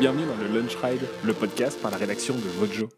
bienvenue 0.00 0.24
dans 0.24 0.42
le 0.42 0.48
Lunch 0.58 0.76
Ride, 0.76 1.02
le 1.24 1.34
podcast 1.34 1.78
par 1.78 1.90
la 1.90 1.98
rédaction 1.98 2.34
de 2.34 2.40
Vojo. 2.40 2.88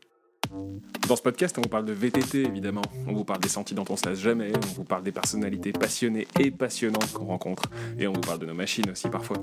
Dans 1.08 1.17
ce 1.17 1.22
podcast, 1.22 1.58
on 1.58 1.62
vous 1.62 1.69
parle 1.69 1.85
de 1.85 1.92
VTT 1.92 2.44
évidemment, 2.44 2.82
on 3.08 3.12
vous 3.12 3.24
parle 3.24 3.40
des 3.40 3.48
sentiers 3.48 3.74
dont 3.74 3.85
on 3.90 3.96
se 3.96 4.08
lasse 4.08 4.21
jamais, 4.21 4.53
on 4.54 4.60
vous 4.76 4.85
parle 4.85 5.03
des 5.03 5.10
personnalités 5.10 5.72
passionnées 5.72 6.28
et 6.38 6.53
passionnantes 6.53 7.12
qu'on 7.12 7.24
rencontre, 7.24 7.65
et 7.99 8.06
on 8.06 8.12
vous 8.12 8.21
parle 8.21 8.38
de 8.38 8.46
nos 8.46 8.54
machines 8.54 8.88
aussi 8.88 9.08
parfois. 9.08 9.38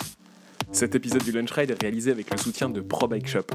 Cet 0.72 0.94
épisode 0.94 1.24
du 1.24 1.32
Lunch 1.32 1.52
Ride 1.52 1.72
est 1.72 1.82
réalisé 1.82 2.12
avec 2.12 2.30
le 2.30 2.38
soutien 2.38 2.70
de 2.70 2.80
Pro 2.80 3.08
Bike 3.08 3.28
Shop. 3.28 3.46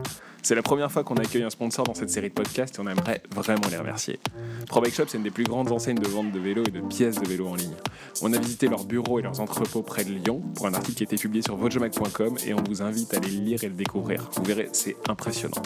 C'est 0.43 0.57
la 0.57 0.63
première 0.63 0.91
fois 0.91 1.05
qu'on 1.05 1.15
accueille 1.15 1.45
un 1.45 1.51
sponsor 1.51 1.87
dans 1.87 1.95
cette 1.95 2.11
série 2.11 2.29
de 2.29 2.35
podcasts 2.35 2.77
et 2.77 2.81
on 2.81 2.89
aimerait 2.89 3.23
vraiment 3.35 3.69
les 3.71 3.77
remercier. 3.77 4.19
Pro 4.67 4.81
Bike 4.81 4.95
Shop, 4.95 5.05
c'est 5.07 5.17
une 5.17 5.23
des 5.23 5.31
plus 5.31 5.45
grandes 5.45 5.71
enseignes 5.71 5.99
de 5.99 6.09
vente 6.09 6.33
de 6.33 6.41
vélos 6.41 6.65
et 6.67 6.71
de 6.73 6.81
pièces 6.81 7.21
de 7.21 7.27
vélos 7.27 7.47
en 7.47 7.55
ligne. 7.55 7.77
On 8.21 8.33
a 8.33 8.39
visité 8.39 8.67
leurs 8.67 8.85
bureaux 8.85 9.21
et 9.21 9.23
leurs 9.23 9.41
entrepôts 9.41 9.83
près 9.83 10.05
de 10.05 10.11
Lyon 10.11 10.43
pour 10.57 10.67
un 10.67 10.75
article 10.75 10.99
qui 10.99 11.03
a 11.05 11.07
été 11.07 11.17
publié 11.17 11.43
sur 11.43 11.57
vojomac.com 11.57 12.37
et 12.47 12.53
on 12.53 12.63
vous 12.65 12.83
invite 12.83 13.15
à 13.15 13.21
les 13.21 13.29
lire 13.29 13.63
et 13.63 13.69
le 13.69 13.75
découvrir. 13.75 14.29
Vous 14.35 14.43
verrez, 14.43 14.69
c'est 14.73 14.97
impressionnant. 15.09 15.63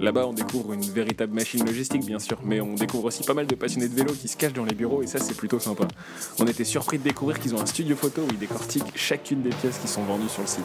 Là-bas, 0.00 0.26
on 0.28 0.32
découvre 0.32 0.74
une 0.74 0.82
véritable 0.82 1.34
machine 1.34 1.66
logistique, 1.66 2.06
bien 2.06 2.20
sûr, 2.20 2.38
mais 2.44 2.60
on 2.60 2.74
découvre 2.74 3.06
aussi 3.06 3.24
pas 3.24 3.34
mal 3.34 3.48
de 3.48 3.54
passionnés 3.56 3.88
de 3.88 3.94
vélo 3.96 4.12
qui 4.12 4.28
se 4.28 4.36
cachent 4.36 4.52
dans 4.52 4.64
les 4.64 4.74
bureaux, 4.74 5.02
et 5.02 5.08
ça, 5.08 5.18
c'est 5.18 5.36
plutôt 5.36 5.58
sympa. 5.58 5.88
On 6.38 6.46
était 6.46 6.62
surpris 6.62 6.98
de 6.98 7.02
découvrir 7.02 7.40
qu'ils 7.40 7.56
ont 7.56 7.60
un 7.60 7.66
studio 7.66 7.96
photo 7.96 8.22
où 8.22 8.28
ils 8.30 8.38
décortiquent 8.38 8.96
chacune 8.96 9.42
des 9.42 9.50
pièces 9.50 9.78
qui 9.78 9.88
sont 9.88 10.04
vendues 10.04 10.28
sur 10.28 10.42
le 10.42 10.46
site. 10.46 10.64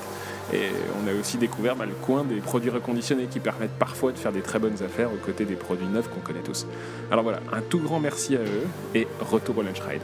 Et 0.54 0.68
on 1.04 1.08
a 1.08 1.20
aussi 1.20 1.38
découvert 1.38 1.76
bah, 1.76 1.88
le 1.88 1.96
coin 1.96 2.23
des 2.23 2.36
produits 2.42 2.70
reconditionnés 2.70 3.26
qui 3.26 3.40
permettent 3.40 3.80
parfois 3.80 4.12
de 4.12 4.18
faire 4.20 4.32
des 4.32 4.42
très 4.42 4.59
bonnes 4.59 4.84
affaires 4.84 5.12
aux 5.12 5.26
côtés 5.26 5.45
des 5.45 5.56
produits 5.56 5.88
neufs 5.88 6.09
qu'on 6.09 6.20
connaît 6.20 6.44
tous. 6.44 6.68
Alors 7.09 7.23
voilà, 7.23 7.40
un 7.52 7.62
tout 7.62 7.80
grand 7.80 8.00
merci 8.00 8.36
à 8.36 8.42
eux, 8.42 8.68
et 8.94 9.08
retour 9.20 9.58
au 9.58 9.64
Lunch 9.64 9.80
Ride. 9.80 10.02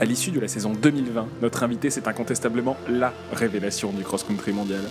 À 0.00 0.04
l'issue 0.04 0.30
de 0.30 0.40
la 0.40 0.48
saison 0.48 0.72
2020, 0.72 1.28
notre 1.42 1.62
invité 1.62 1.88
c'est 1.90 2.06
incontestablement 2.08 2.76
LA 2.88 3.12
révélation 3.32 3.92
du 3.92 4.02
cross-country 4.02 4.52
mondial. 4.52 4.82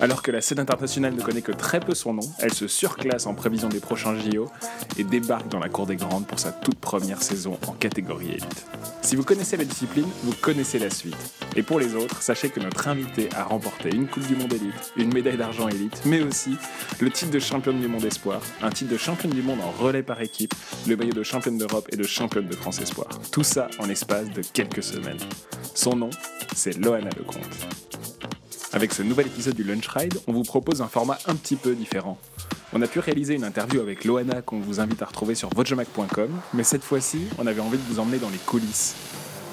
Alors 0.00 0.22
que 0.22 0.30
la 0.30 0.40
scène 0.40 0.60
internationale 0.60 1.14
ne 1.14 1.20
connaît 1.20 1.42
que 1.42 1.52
très 1.52 1.78
peu 1.78 1.94
son 1.94 2.14
nom, 2.14 2.22
elle 2.38 2.54
se 2.54 2.66
surclasse 2.66 3.26
en 3.26 3.34
prévision 3.34 3.68
des 3.68 3.80
prochains 3.80 4.16
JO 4.18 4.50
et 4.96 5.04
débarque 5.04 5.48
dans 5.48 5.58
la 5.58 5.68
cour 5.68 5.86
des 5.86 5.96
grandes 5.96 6.26
pour 6.26 6.38
sa 6.38 6.52
toute 6.52 6.78
première 6.78 7.22
saison 7.22 7.58
en 7.66 7.72
catégorie 7.72 8.30
élite. 8.30 8.66
Si 9.02 9.14
vous 9.14 9.24
connaissez 9.24 9.58
la 9.58 9.64
discipline, 9.64 10.06
vous 10.24 10.32
connaissez 10.40 10.78
la 10.78 10.88
suite. 10.88 11.16
Et 11.54 11.62
pour 11.62 11.78
les 11.78 11.94
autres, 11.94 12.22
sachez 12.22 12.48
que 12.48 12.60
notre 12.60 12.88
invité 12.88 13.28
a 13.36 13.44
remporté 13.44 13.90
une 13.94 14.06
Coupe 14.06 14.26
du 14.26 14.36
Monde 14.36 14.54
élite, 14.54 14.92
une 14.96 15.12
médaille 15.12 15.36
d'argent 15.36 15.68
élite, 15.68 16.00
mais 16.06 16.22
aussi 16.22 16.56
le 16.98 17.10
titre 17.10 17.30
de 17.30 17.38
championne 17.38 17.78
du 17.78 17.88
monde 17.88 18.04
espoir, 18.04 18.40
un 18.62 18.70
titre 18.70 18.92
de 18.92 18.96
championne 18.96 19.32
du 19.32 19.42
monde 19.42 19.60
en 19.60 19.70
relais 19.82 20.02
par 20.02 20.22
équipe, 20.22 20.54
le 20.86 20.96
maillot 20.96 21.12
de 21.12 21.22
championne 21.22 21.58
d'Europe 21.58 21.88
et 21.92 21.96
de 21.96 22.04
championne 22.04 22.46
de 22.46 22.56
France 22.56 22.80
espoir. 22.80 23.08
Tout 23.32 23.44
ça 23.44 23.68
en 23.78 23.90
espace 23.90 24.30
de 24.30 24.40
quelques 24.40 24.82
semaines. 24.82 25.20
Son 25.74 25.94
nom, 25.94 26.10
c'est 26.54 26.78
Loana 26.78 27.10
Lecomte. 27.18 27.89
Avec 28.72 28.94
ce 28.94 29.02
nouvel 29.02 29.26
épisode 29.26 29.56
du 29.56 29.64
Lunch 29.64 29.88
Ride, 29.88 30.20
on 30.28 30.32
vous 30.32 30.44
propose 30.44 30.80
un 30.80 30.86
format 30.86 31.18
un 31.26 31.34
petit 31.34 31.56
peu 31.56 31.74
différent. 31.74 32.16
On 32.72 32.80
a 32.82 32.86
pu 32.86 33.00
réaliser 33.00 33.34
une 33.34 33.42
interview 33.42 33.80
avec 33.80 34.04
Loana 34.04 34.42
qu'on 34.42 34.60
vous 34.60 34.78
invite 34.78 35.02
à 35.02 35.06
retrouver 35.06 35.34
sur 35.34 35.50
vojamac.com, 35.52 36.30
mais 36.54 36.62
cette 36.62 36.84
fois-ci, 36.84 37.22
on 37.38 37.48
avait 37.48 37.60
envie 37.60 37.78
de 37.78 37.82
vous 37.92 37.98
emmener 37.98 38.18
dans 38.18 38.30
les 38.30 38.38
coulisses. 38.38 38.94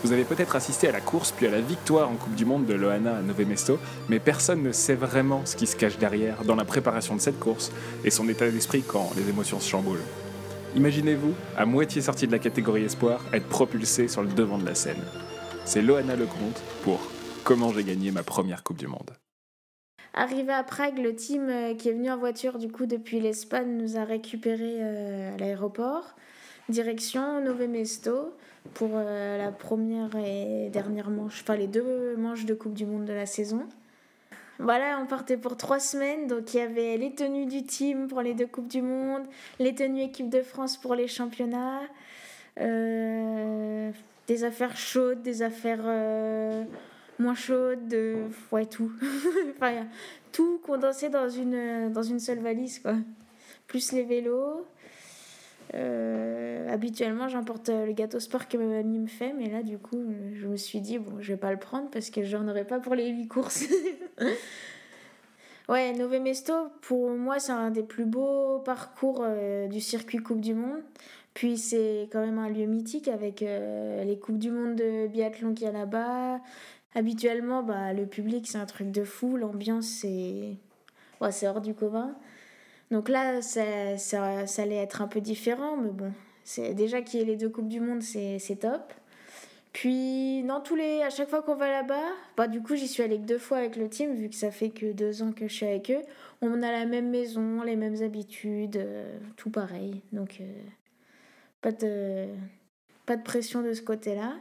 Vous 0.04 0.12
avez 0.12 0.24
peut-être 0.24 0.56
assisté 0.56 0.88
à 0.88 0.92
la 0.92 1.02
course 1.02 1.32
puis 1.36 1.48
à 1.48 1.50
la 1.50 1.62
victoire 1.62 2.12
en 2.12 2.16
Coupe 2.16 2.36
du 2.36 2.46
Monde 2.46 2.68
de 2.68 2.76
Loana 2.76 3.18
à 3.18 3.22
Nove 3.24 3.44
Mesto, 3.48 3.80
mais 4.08 4.20
personne 4.20 4.62
ne 4.62 4.72
sait 4.72 4.94
vraiment 4.94 5.42
ce 5.46 5.56
qui 5.56 5.66
se 5.66 5.76
cache 5.76 5.98
derrière 5.98 6.44
dans 6.44 6.56
la 6.56 6.66
préparation 6.66 7.16
de 7.16 7.22
cette 7.22 7.40
course 7.40 7.72
et 8.04 8.12
son 8.12 8.30
état 8.30 8.48
d'esprit 8.48 8.84
quand 8.84 9.14
les 9.18 9.28
émotions 9.28 9.59
se 9.59 9.68
chamboulent. 9.68 10.06
Imaginez-vous, 10.76 11.34
à 11.58 11.66
moitié 11.66 12.04
sorti 12.04 12.28
de 12.28 12.31
la 12.31 12.40
catégorie 12.40 12.84
espoir, 12.84 13.20
être 13.34 13.48
propulsé 13.48 14.09
sur 14.09 14.22
le 14.22 14.30
devant 14.30 14.59
de 14.59 14.66
la 14.66 14.76
scène. 14.76 15.02
C'est 15.66 15.81
Loana 15.81 16.16
Lecomte 16.16 16.62
pour 16.84 17.00
Comment 17.48 17.72
j'ai 17.72 17.86
gagné 17.86 18.12
ma 18.12 18.23
première 18.23 18.62
Coupe 18.62 18.76
du 18.76 18.88
Monde. 18.88 19.12
Arrivé 20.14 20.52
à 20.52 20.64
Prague, 20.64 20.98
le 20.98 21.16
team 21.16 21.48
euh, 21.48 21.76
qui 21.76 21.88
est 21.88 21.94
venu 21.94 22.12
en 22.12 22.18
voiture 22.18 22.58
du 22.58 22.69
coup 22.69 22.85
depuis 22.85 23.22
l'Espagne 23.22 23.78
nous 23.78 23.96
a 23.96 24.03
récupérés 24.03 24.80
euh, 24.81 25.34
à 25.34 25.38
l'aéroport. 25.38 26.18
Direction 26.68 27.40
Nove 27.40 27.69
Mesto 27.69 28.35
pour 28.74 28.90
euh, 28.96 29.38
la 29.38 29.53
première 29.53 30.13
et 30.18 30.69
dernière 30.74 31.09
manche, 31.09 31.40
enfin 31.41 31.56
les 31.56 31.68
deux 31.68 32.18
manches 32.18 32.44
de 32.44 32.53
Coupe 32.53 32.74
du 32.74 32.85
Monde 32.85 33.06
de 33.06 33.13
la 33.13 33.25
saison. 33.25 33.66
Voilà, 34.59 35.00
on 35.02 35.06
partait 35.06 35.38
pour 35.38 35.56
trois 35.56 35.79
semaines, 35.79 36.28
donc 36.28 36.53
il 36.53 36.58
y 36.58 36.59
avait 36.59 36.97
les 36.97 37.16
tenues 37.16 37.46
du 37.46 37.64
team 37.64 38.09
pour 38.09 38.22
les 38.22 38.34
deux 38.34 38.47
Coupes 38.47 38.68
du 38.68 38.81
Monde, 38.81 39.24
les 39.59 39.74
tenues 39.74 40.02
équipe 40.02 40.29
de 40.29 40.41
France 40.41 40.75
pour 40.75 40.96
les 40.96 41.08
championnats, 41.08 41.79
des 42.58 44.44
affaires 44.44 44.75
chaudes, 44.75 45.22
des 45.22 45.44
affaires 45.44 45.85
moins 47.19 47.35
chaude, 47.35 47.88
de... 47.88 48.17
ouais, 48.51 48.66
tout. 48.66 48.91
enfin, 49.55 49.85
tout 50.31 50.59
condensé 50.63 51.09
dans 51.09 51.29
une, 51.29 51.91
dans 51.91 52.03
une 52.03 52.19
seule 52.19 52.39
valise, 52.39 52.79
quoi. 52.79 52.95
Plus 53.67 53.91
les 53.91 54.03
vélos. 54.03 54.66
Euh, 55.73 56.69
habituellement, 56.69 57.28
j'emporte 57.28 57.69
le 57.69 57.91
gâteau 57.91 58.19
sport 58.19 58.47
que 58.47 58.57
ma 58.57 58.66
mamie 58.66 59.00
me 59.00 59.07
fait, 59.07 59.33
mais 59.33 59.50
là, 59.50 59.63
du 59.63 59.78
coup, 59.78 60.01
je 60.33 60.47
me 60.47 60.55
suis 60.55 60.79
dit, 60.79 60.97
bon, 60.97 61.17
je 61.19 61.33
vais 61.33 61.38
pas 61.38 61.51
le 61.51 61.59
prendre 61.59 61.89
parce 61.89 62.09
que 62.09 62.23
j'en 62.23 62.47
aurais 62.47 62.66
pas 62.66 62.79
pour 62.79 62.95
les 62.95 63.09
8 63.09 63.28
courses. 63.28 63.66
ouais, 65.69 65.94
Nove 65.94 66.19
Mesto, 66.19 66.53
pour 66.81 67.09
moi, 67.09 67.39
c'est 67.39 67.51
un 67.51 67.72
des 67.72 67.84
plus 67.84 68.05
beaux 68.05 68.59
parcours 68.59 69.23
euh, 69.25 69.67
du 69.67 69.81
circuit 69.81 70.19
Coupe 70.19 70.41
du 70.41 70.53
Monde. 70.53 70.81
Puis 71.34 71.59
c'est 71.59 72.09
quand 72.11 72.25
même 72.25 72.39
un 72.39 72.49
lieu 72.49 72.66
mythique 72.66 73.07
avec 73.07 73.44
euh, 73.44 74.03
les 74.03 74.17
Coupes 74.17 74.39
du 74.39 74.49
Monde 74.49 74.75
de 74.75 75.05
biathlon 75.05 75.53
qu'il 75.53 75.67
y 75.67 75.69
a 75.69 75.72
là-bas, 75.72 76.39
Habituellement, 76.96 77.64
bah, 77.64 77.94
le 77.94 78.06
public, 78.06 78.48
c'est 78.48 78.58
un 78.58 78.66
truc 78.66 78.92
de 78.92 79.03
fou. 79.03 79.38
L'ambiance, 79.38 79.88
c'est 79.88 80.58
ouais, 81.22 81.48
hors 81.48 81.62
du 81.62 81.74
commun. 81.74 82.16
Donc 82.92 83.09
là, 83.09 83.42
ça, 83.42 83.98
ça, 83.98 84.48
ça, 84.48 84.62
allait 84.62 84.78
être 84.78 85.02
un 85.02 85.08
peu 85.08 85.20
différent, 85.20 85.76
mais 85.78 85.92
bon, 85.92 86.14
c'est 86.44 86.74
déjà 86.74 87.02
qu'il 87.02 87.20
y 87.20 87.24
ait 87.24 87.26
les 87.26 87.36
deux 87.36 87.50
Coupes 87.50 87.68
du 87.68 87.81
Monde, 87.81 88.02
c'est 88.02 88.59
top. 88.59 88.94
Puis, 89.74 90.44
dans 90.44 90.62
tous 90.62 90.76
les, 90.76 91.03
à 91.03 91.09
chaque 91.09 91.30
fois 91.30 91.44
qu'on 91.44 91.56
va 91.56 91.70
là-bas, 91.70 92.08
bah, 92.36 92.47
du 92.47 92.62
coup, 92.64 92.76
j'y 92.76 92.88
suis 92.88 93.03
allée 93.03 93.18
que 93.18 93.26
deux 93.26 93.38
fois 93.38 93.58
avec 93.58 93.76
le 93.76 93.90
team, 93.90 94.16
vu 94.16 94.30
que 94.30 94.36
ça 94.36 94.50
fait 94.50 94.70
que 94.70 94.92
deux 94.92 95.22
ans 95.22 95.31
que 95.34 95.47
je 95.47 95.53
suis 95.53 95.66
avec 95.66 95.92
eux. 95.92 96.02
On 96.42 96.64
a 96.64 96.72
la 96.72 96.86
même 96.86 97.09
maison, 97.09 97.62
les 97.62 97.76
mêmes 97.76 98.02
habitudes, 98.02 98.78
euh, 98.78 99.20
tout 99.36 99.52
pareil. 99.52 100.02
Donc, 100.14 100.38
euh, 100.42 100.46
pas, 101.62 101.72
de, 101.72 102.28
pas 103.06 103.18
de 103.18 103.24
pression 103.24 103.62
de 103.62 103.74
ce 103.74 103.81
côté-là. 103.81 104.36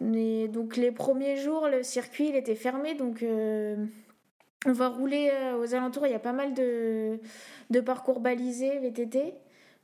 Donc 0.00 0.76
les 0.76 0.92
premiers 0.92 1.36
jours, 1.36 1.68
le 1.68 1.82
circuit 1.82 2.28
il 2.28 2.36
était 2.36 2.54
fermé, 2.54 2.94
donc 2.94 3.22
euh, 3.22 3.76
on 4.66 4.72
va 4.72 4.88
rouler 4.88 5.30
euh, 5.32 5.58
aux 5.58 5.74
alentours. 5.74 6.06
Il 6.06 6.12
y 6.12 6.16
a 6.16 6.18
pas 6.20 6.32
mal 6.32 6.52
de, 6.54 7.18
de 7.70 7.80
parcours 7.80 8.20
balisés 8.20 8.78
VTT, 8.78 9.34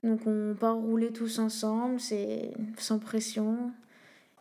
donc 0.03 0.21
on 0.27 0.55
part 0.59 0.77
rouler 0.77 1.13
tous 1.13 1.39
ensemble, 1.39 1.99
c'est 1.99 2.51
sans 2.77 2.99
pression. 2.99 3.73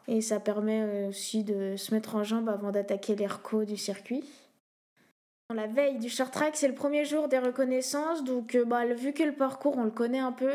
Et 0.08 0.20
ça 0.20 0.40
permet 0.40 0.82
euh, 0.82 1.10
aussi 1.10 1.44
de 1.44 1.76
se 1.78 1.94
mettre 1.94 2.16
en 2.16 2.24
jambe 2.24 2.50
avant 2.50 2.72
d'attaquer 2.72 3.16
l'ERCO 3.16 3.64
du 3.64 3.78
circuit. 3.78 4.24
La 5.54 5.68
veille 5.68 6.00
du 6.00 6.10
short 6.10 6.34
track, 6.34 6.56
c'est 6.56 6.68
le 6.68 6.74
premier 6.74 7.04
jour 7.06 7.28
des 7.28 7.38
reconnaissances, 7.38 8.24
donc 8.24 8.58
bah, 8.68 8.86
vu 8.86 9.12
que 9.12 9.24
le 9.24 9.34
parcours 9.34 9.78
on 9.78 9.84
le 9.84 9.92
connaît 9.92 10.20
un 10.20 10.32
peu, 10.32 10.54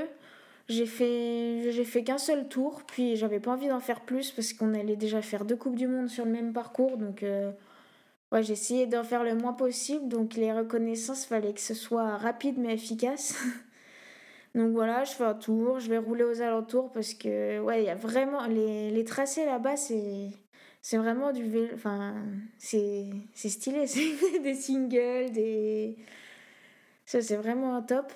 j'ai 0.68 0.86
fait, 0.86 1.70
j'ai 1.70 1.84
fait 1.84 2.02
qu'un 2.02 2.18
seul 2.18 2.48
tour, 2.48 2.82
puis 2.86 3.16
j'avais 3.16 3.38
pas 3.38 3.52
envie 3.52 3.68
d'en 3.68 3.78
faire 3.80 4.00
plus 4.00 4.32
parce 4.32 4.52
qu'on 4.52 4.74
allait 4.74 4.96
déjà 4.96 5.22
faire 5.22 5.44
deux 5.44 5.56
Coupes 5.56 5.76
du 5.76 5.86
Monde 5.86 6.08
sur 6.08 6.24
le 6.24 6.32
même 6.32 6.52
parcours. 6.52 6.96
Donc, 6.96 7.22
euh, 7.22 7.52
ouais, 8.32 8.42
j'ai 8.42 8.54
essayé 8.54 8.86
d'en 8.86 9.04
faire 9.04 9.22
le 9.22 9.34
moins 9.36 9.52
possible. 9.52 10.08
Donc, 10.08 10.34
les 10.34 10.52
reconnaissances, 10.52 11.24
fallait 11.24 11.52
que 11.54 11.60
ce 11.60 11.74
soit 11.74 12.16
rapide 12.16 12.56
mais 12.58 12.74
efficace. 12.74 13.36
donc, 14.56 14.72
voilà, 14.72 15.04
je 15.04 15.12
fais 15.12 15.24
un 15.24 15.34
tour, 15.34 15.78
je 15.78 15.88
vais 15.88 15.98
rouler 15.98 16.24
aux 16.24 16.42
alentours 16.42 16.90
parce 16.90 17.14
que, 17.14 17.60
ouais, 17.60 17.82
il 17.82 17.86
y 17.86 17.90
a 17.90 17.94
vraiment. 17.94 18.46
Les, 18.46 18.90
les 18.90 19.04
tracés 19.04 19.46
là-bas, 19.46 19.76
c'est. 19.76 20.30
C'est 20.82 20.98
vraiment 20.98 21.32
du 21.32 21.42
vélo. 21.48 21.68
Enfin, 21.74 22.14
c'est 22.58 23.10
stylé. 23.34 23.86
C'est 23.88 24.38
des 24.40 24.54
singles, 24.54 25.32
des. 25.32 25.96
Ça, 27.04 27.20
c'est 27.22 27.36
vraiment 27.36 27.76
un 27.76 27.82
top. 27.82 28.12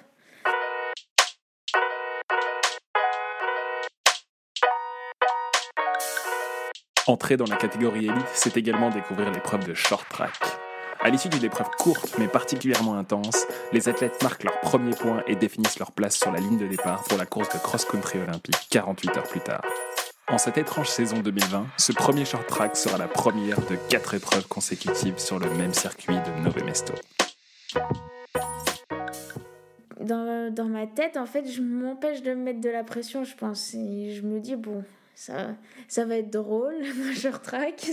Entrer 7.10 7.36
dans 7.36 7.46
la 7.46 7.56
catégorie 7.56 8.06
élite, 8.06 8.28
c'est 8.34 8.56
également 8.56 8.88
découvrir 8.88 9.32
l'épreuve 9.32 9.66
de 9.66 9.74
short 9.74 10.08
track. 10.08 10.30
À 11.00 11.10
l'issue 11.10 11.28
d'une 11.28 11.42
épreuve 11.42 11.68
courte 11.76 12.14
mais 12.20 12.28
particulièrement 12.28 12.94
intense, 12.96 13.48
les 13.72 13.88
athlètes 13.88 14.22
marquent 14.22 14.44
leur 14.44 14.60
premier 14.60 14.92
point 14.92 15.24
et 15.26 15.34
définissent 15.34 15.80
leur 15.80 15.90
place 15.90 16.16
sur 16.16 16.30
la 16.30 16.38
ligne 16.38 16.58
de 16.58 16.68
départ 16.68 17.02
pour 17.02 17.18
la 17.18 17.26
course 17.26 17.48
de 17.52 17.58
cross-country 17.58 18.20
olympique 18.20 18.68
48 18.70 19.16
heures 19.16 19.28
plus 19.28 19.40
tard. 19.40 19.64
En 20.28 20.38
cette 20.38 20.56
étrange 20.56 20.88
saison 20.88 21.18
2020, 21.18 21.66
ce 21.78 21.92
premier 21.92 22.24
short 22.24 22.46
track 22.46 22.76
sera 22.76 22.96
la 22.96 23.08
première 23.08 23.58
de 23.62 23.74
quatre 23.88 24.14
épreuves 24.14 24.46
consécutives 24.46 25.18
sur 25.18 25.40
le 25.40 25.50
même 25.50 25.74
circuit 25.74 26.14
de 26.14 26.44
Nove 26.44 26.64
Mesto. 26.64 26.94
Dans, 29.98 30.54
dans, 30.54 30.68
ma 30.68 30.86
tête, 30.86 31.16
en 31.16 31.26
fait, 31.26 31.44
je 31.50 31.60
m'empêche 31.60 32.22
de 32.22 32.34
me 32.34 32.44
mettre 32.44 32.60
de 32.60 32.70
la 32.70 32.84
pression, 32.84 33.24
je 33.24 33.34
pense. 33.34 33.74
Et 33.74 34.14
je 34.14 34.22
me 34.22 34.38
dis, 34.38 34.54
bon, 34.54 34.84
ça, 35.20 35.54
ça 35.86 36.06
va 36.06 36.16
être 36.16 36.30
drôle, 36.30 36.76
le 36.80 37.12
short 37.12 37.42
track. 37.42 37.90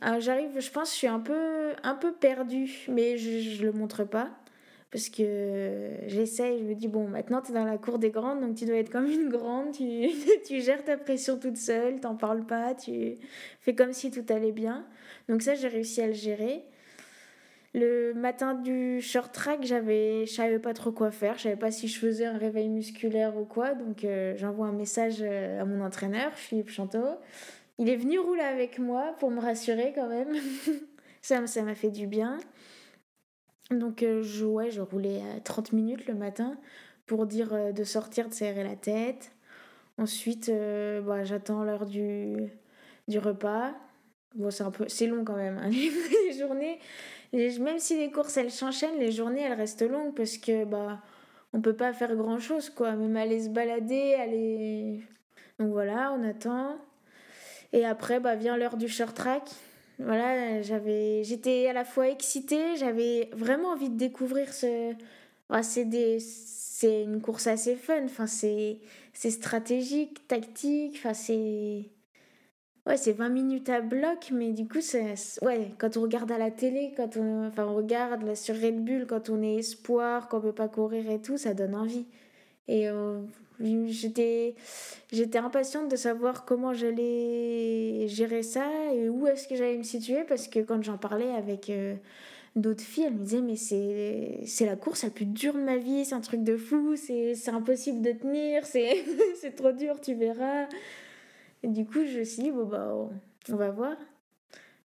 Ah, 0.00 0.20
j'arrive, 0.20 0.58
je 0.58 0.70
pense, 0.70 0.90
je 0.90 0.96
suis 0.96 1.06
un 1.06 1.20
peu, 1.20 1.74
un 1.82 1.94
peu 1.94 2.12
perdue, 2.12 2.86
mais 2.88 3.18
je, 3.18 3.60
ne 3.60 3.66
le 3.66 3.72
montre 3.72 4.02
pas. 4.04 4.30
Parce 4.90 5.10
que 5.10 5.90
j'essaye, 6.06 6.60
je 6.60 6.64
me 6.64 6.74
dis, 6.74 6.88
bon, 6.88 7.06
maintenant 7.08 7.42
tu 7.42 7.52
es 7.52 7.54
dans 7.54 7.66
la 7.66 7.76
cour 7.76 7.98
des 7.98 8.10
grandes, 8.10 8.40
donc 8.40 8.56
tu 8.56 8.64
dois 8.64 8.76
être 8.76 8.90
comme 8.90 9.06
une 9.06 9.28
grande, 9.28 9.72
tu, 9.72 10.08
tu 10.46 10.62
gères 10.62 10.82
ta 10.82 10.96
pression 10.96 11.38
toute 11.38 11.58
seule, 11.58 12.00
t'en 12.00 12.16
parles 12.16 12.46
pas, 12.46 12.74
tu 12.74 13.18
fais 13.60 13.74
comme 13.74 13.92
si 13.92 14.10
tout 14.10 14.24
allait 14.30 14.50
bien. 14.50 14.86
Donc 15.28 15.42
ça, 15.42 15.54
j'ai 15.54 15.68
réussi 15.68 16.00
à 16.00 16.06
le 16.06 16.14
gérer. 16.14 16.64
Le 17.74 18.12
matin 18.12 18.54
du 18.54 19.00
short 19.00 19.32
track, 19.32 19.64
j'avais, 19.64 20.26
je 20.26 20.32
savais 20.32 20.58
pas 20.58 20.74
trop 20.74 20.92
quoi 20.92 21.10
faire. 21.10 21.38
Je 21.38 21.44
savais 21.44 21.56
pas 21.56 21.70
si 21.70 21.88
je 21.88 21.98
faisais 21.98 22.26
un 22.26 22.36
réveil 22.36 22.68
musculaire 22.68 23.36
ou 23.38 23.46
quoi. 23.46 23.74
Donc 23.74 24.04
euh, 24.04 24.34
j'envoie 24.36 24.66
un 24.66 24.72
message 24.72 25.18
euh, 25.22 25.62
à 25.62 25.64
mon 25.64 25.82
entraîneur, 25.82 26.34
Philippe 26.34 26.68
Chanteau. 26.68 27.06
Il 27.78 27.88
est 27.88 27.96
venu 27.96 28.18
rouler 28.18 28.42
avec 28.42 28.78
moi 28.78 29.14
pour 29.18 29.30
me 29.30 29.40
rassurer 29.40 29.92
quand 29.94 30.06
même. 30.06 30.34
ça, 31.22 31.46
ça 31.46 31.62
m'a 31.62 31.74
fait 31.74 31.90
du 31.90 32.06
bien. 32.06 32.38
Donc 33.70 34.02
euh, 34.02 34.22
je, 34.22 34.44
ouais, 34.44 34.70
je 34.70 34.82
roulais 34.82 35.22
à 35.34 35.40
30 35.40 35.72
minutes 35.72 36.06
le 36.06 36.14
matin 36.14 36.58
pour 37.06 37.26
dire 37.26 37.72
de 37.72 37.84
sortir, 37.84 38.28
de 38.28 38.34
serrer 38.34 38.64
la 38.64 38.76
tête. 38.76 39.32
Ensuite, 39.96 40.50
bah, 40.50 41.24
j'attends 41.24 41.64
l'heure 41.64 41.86
du, 41.86 42.36
du 43.08 43.18
repas. 43.18 43.72
Bon, 44.34 44.50
c'est 44.50 44.64
un 44.64 44.70
peu, 44.70 44.84
c'est 44.88 45.06
long 45.06 45.24
quand 45.24 45.36
même. 45.36 45.58
Hein, 45.58 45.68
les 45.70 46.38
journées, 46.38 46.78
même 47.32 47.78
si 47.78 47.96
les 47.96 48.10
courses 48.10 48.36
elles 48.36 48.50
s'enchaînent, 48.50 48.98
les 48.98 49.12
journées 49.12 49.42
elles 49.42 49.54
restent 49.54 49.88
longues 49.88 50.14
parce 50.14 50.36
que 50.36 50.64
bah 50.64 51.00
on 51.54 51.60
peut 51.60 51.76
pas 51.76 51.92
faire 51.92 52.14
grand 52.16 52.38
chose 52.38 52.70
quoi. 52.70 52.92
Même 52.92 53.16
aller 53.16 53.42
se 53.44 53.48
balader, 53.48 54.14
aller. 54.14 55.00
Donc 55.58 55.70
voilà, 55.72 56.12
on 56.12 56.22
attend. 56.28 56.76
Et 57.72 57.84
après 57.86 58.20
bah 58.20 58.34
vient 58.36 58.56
l'heure 58.56 58.76
du 58.76 58.88
short 58.88 59.14
track. 59.16 59.44
Voilà, 59.98 60.62
j'avais, 60.62 61.22
j'étais 61.24 61.68
à 61.68 61.72
la 61.72 61.84
fois 61.84 62.08
excitée, 62.08 62.76
j'avais 62.76 63.30
vraiment 63.32 63.68
envie 63.68 63.88
de 63.88 63.96
découvrir 63.96 64.52
ce. 64.52 64.94
c'est 65.62 65.84
des, 65.84 66.18
c'est 66.20 67.04
une 67.04 67.20
course 67.20 67.46
assez 67.46 67.76
fun. 67.76 68.04
Enfin 68.04 68.26
c'est, 68.26 68.78
c'est 69.12 69.30
stratégique, 69.30 70.26
tactique. 70.28 70.96
Enfin 70.98 71.14
c'est 71.14 71.84
Ouais, 72.86 72.96
c'est 72.96 73.12
20 73.12 73.28
minutes 73.28 73.68
à 73.68 73.80
bloc, 73.80 74.30
mais 74.32 74.52
du 74.52 74.66
coup, 74.66 74.80
c'est, 74.80 75.14
ouais, 75.42 75.68
quand 75.78 75.96
on 75.96 76.02
regarde 76.02 76.32
à 76.32 76.38
la 76.38 76.50
télé, 76.50 76.92
quand 76.96 77.16
on, 77.16 77.46
enfin, 77.46 77.64
on 77.64 77.76
regarde 77.76 78.22
là, 78.24 78.34
sur 78.34 78.56
Red 78.60 78.84
Bull, 78.84 79.06
quand 79.06 79.30
on 79.30 79.40
est 79.40 79.56
espoir, 79.56 80.28
qu'on 80.28 80.40
peut 80.40 80.52
pas 80.52 80.66
courir 80.68 81.08
et 81.08 81.20
tout, 81.22 81.38
ça 81.38 81.54
donne 81.54 81.76
envie. 81.76 82.06
Et 82.68 82.88
euh, 82.88 83.20
j'étais, 83.88 84.56
j'étais 85.12 85.38
impatiente 85.38 85.90
de 85.90 85.96
savoir 85.96 86.44
comment 86.44 86.74
j'allais 86.74 88.06
gérer 88.08 88.42
ça 88.42 88.68
et 88.94 89.08
où 89.08 89.28
est-ce 89.28 89.46
que 89.48 89.56
j'allais 89.56 89.78
me 89.78 89.84
situer, 89.84 90.24
parce 90.24 90.48
que 90.48 90.60
quand 90.60 90.82
j'en 90.82 90.98
parlais 90.98 91.30
avec 91.32 91.70
euh, 91.70 91.94
d'autres 92.56 92.82
filles, 92.84 93.04
elles 93.06 93.14
me 93.14 93.24
disaient, 93.24 93.42
mais 93.42 93.56
c'est, 93.56 94.40
c'est 94.46 94.66
la 94.66 94.76
course 94.76 95.04
la 95.04 95.10
plus 95.10 95.26
dure 95.26 95.54
de 95.54 95.60
ma 95.60 95.76
vie, 95.76 96.04
c'est 96.04 96.14
un 96.16 96.20
truc 96.20 96.44
de 96.44 96.56
fou, 96.56 96.96
c'est, 96.96 97.34
c'est 97.36 97.50
impossible 97.52 98.02
de 98.02 98.12
tenir, 98.12 98.66
c'est, 98.66 99.04
c'est 99.40 99.54
trop 99.56 99.72
dur, 99.72 100.00
tu 100.00 100.14
verras. 100.14 100.66
Et 101.62 101.68
du 101.68 101.84
coup, 101.84 102.04
je 102.04 102.18
me 102.20 102.24
suis 102.24 102.42
dit, 102.42 102.50
bon, 102.50 102.64
bah, 102.64 102.92
on 103.48 103.56
va 103.56 103.70
voir. 103.70 103.96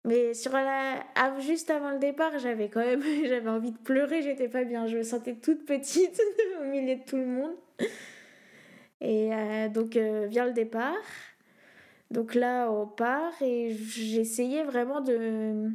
Mais 0.06 0.36
sur 0.36 0.52
la... 0.54 1.04
juste 1.40 1.72
avant 1.72 1.90
le 1.90 1.98
départ, 1.98 2.38
j'avais 2.38 2.70
quand 2.70 2.82
même 2.82 3.02
j'avais 3.26 3.50
envie 3.50 3.72
de 3.72 3.78
pleurer, 3.78 4.22
j'étais 4.22 4.48
pas 4.48 4.64
bien. 4.64 4.88
Je 4.88 4.98
me 4.98 5.04
sentais 5.04 5.36
toute 5.36 5.66
petite 5.66 6.22
au 6.62 6.66
milieu 6.66 6.96
de 6.96 7.04
tout 7.04 7.18
le 7.18 7.26
monde. 7.26 7.56
Et 9.02 9.34
euh, 9.34 9.68
donc, 9.70 9.98
euh, 9.98 10.28
vient 10.28 10.46
le 10.46 10.54
départ. 10.54 10.94
Donc 12.12 12.36
là, 12.36 12.70
on 12.72 12.86
part 12.86 13.34
et 13.42 13.72
j'essayais 13.72 14.64
vraiment 14.64 15.02
de. 15.02 15.72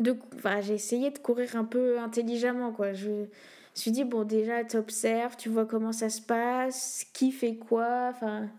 de 0.00 0.16
enfin, 0.36 0.60
j'ai 0.60 0.76
de 0.76 1.18
courir 1.18 1.56
un 1.56 1.64
peu 1.64 1.98
intelligemment, 1.98 2.72
quoi. 2.72 2.92
Je 2.92 3.10
me 3.10 3.28
suis 3.74 3.90
dit, 3.90 4.04
bon, 4.04 4.24
déjà, 4.24 4.64
tu 4.64 4.76
observes, 4.76 5.36
tu 5.36 5.48
vois 5.48 5.64
comment 5.64 5.92
ça 5.92 6.10
se 6.10 6.20
passe, 6.20 7.06
qui 7.14 7.32
fait 7.32 7.56
quoi. 7.56 8.10
Enfin, 8.10 8.50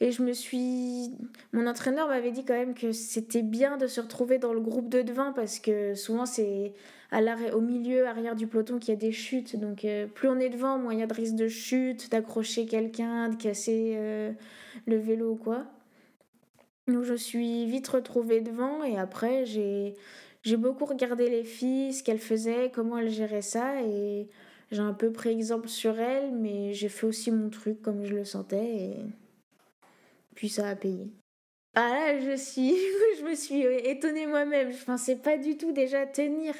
et 0.00 0.12
je 0.12 0.22
me 0.22 0.32
suis. 0.32 1.12
Mon 1.52 1.66
entraîneur 1.66 2.08
m'avait 2.08 2.30
dit 2.30 2.44
quand 2.44 2.54
même 2.54 2.74
que 2.74 2.92
c'était 2.92 3.42
bien 3.42 3.76
de 3.76 3.86
se 3.86 4.00
retrouver 4.00 4.38
dans 4.38 4.52
le 4.52 4.60
groupe 4.60 4.88
de 4.88 5.02
devant 5.02 5.32
parce 5.32 5.58
que 5.58 5.94
souvent 5.94 6.26
c'est 6.26 6.72
à 7.10 7.20
au 7.54 7.60
milieu, 7.60 8.06
arrière 8.06 8.36
du 8.36 8.46
peloton 8.46 8.78
qu'il 8.78 8.90
y 8.90 8.96
a 8.96 9.00
des 9.00 9.12
chutes. 9.12 9.56
Donc 9.56 9.84
euh, 9.84 10.06
plus 10.06 10.28
on 10.28 10.38
est 10.38 10.50
devant, 10.50 10.78
moins 10.78 10.92
il 10.92 11.00
y 11.00 11.02
a 11.02 11.06
de 11.06 11.14
risque 11.14 11.34
de 11.34 11.48
chute, 11.48 12.10
d'accrocher 12.10 12.66
quelqu'un, 12.66 13.30
de 13.30 13.36
casser 13.36 13.94
euh, 13.96 14.32
le 14.86 14.96
vélo 14.96 15.32
ou 15.32 15.36
quoi. 15.36 15.64
Donc 16.86 17.02
je 17.04 17.14
suis 17.14 17.66
vite 17.66 17.88
retrouvée 17.88 18.40
devant 18.40 18.84
et 18.84 18.98
après 18.98 19.46
j'ai. 19.46 19.94
J'ai 20.44 20.56
beaucoup 20.56 20.84
regardé 20.84 21.28
les 21.28 21.42
filles, 21.42 21.92
ce 21.92 22.04
qu'elles 22.04 22.20
faisaient, 22.20 22.70
comment 22.72 22.96
elles 22.96 23.10
géraient 23.10 23.42
ça 23.42 23.82
et 23.82 24.28
j'ai 24.70 24.80
un 24.80 24.92
peu 24.92 25.10
pris 25.10 25.30
exemple 25.30 25.68
sur 25.68 25.98
elles, 25.98 26.30
mais 26.32 26.72
j'ai 26.74 26.88
fait 26.88 27.06
aussi 27.06 27.32
mon 27.32 27.50
truc 27.50 27.82
comme 27.82 28.04
je 28.04 28.14
le 28.14 28.24
sentais 28.24 28.94
puis 30.38 30.48
ça 30.48 30.68
a 30.68 30.76
payé. 30.76 31.10
Ah 31.74 31.88
là, 31.88 32.20
je 32.20 32.36
suis, 32.36 32.72
je 33.18 33.24
me 33.24 33.34
suis 33.34 33.60
étonnée 33.60 34.28
moi-même. 34.28 34.70
Je 34.70 34.84
pensais 34.84 35.16
pas 35.16 35.36
du 35.36 35.56
tout 35.56 35.72
déjà 35.72 36.06
tenir. 36.06 36.54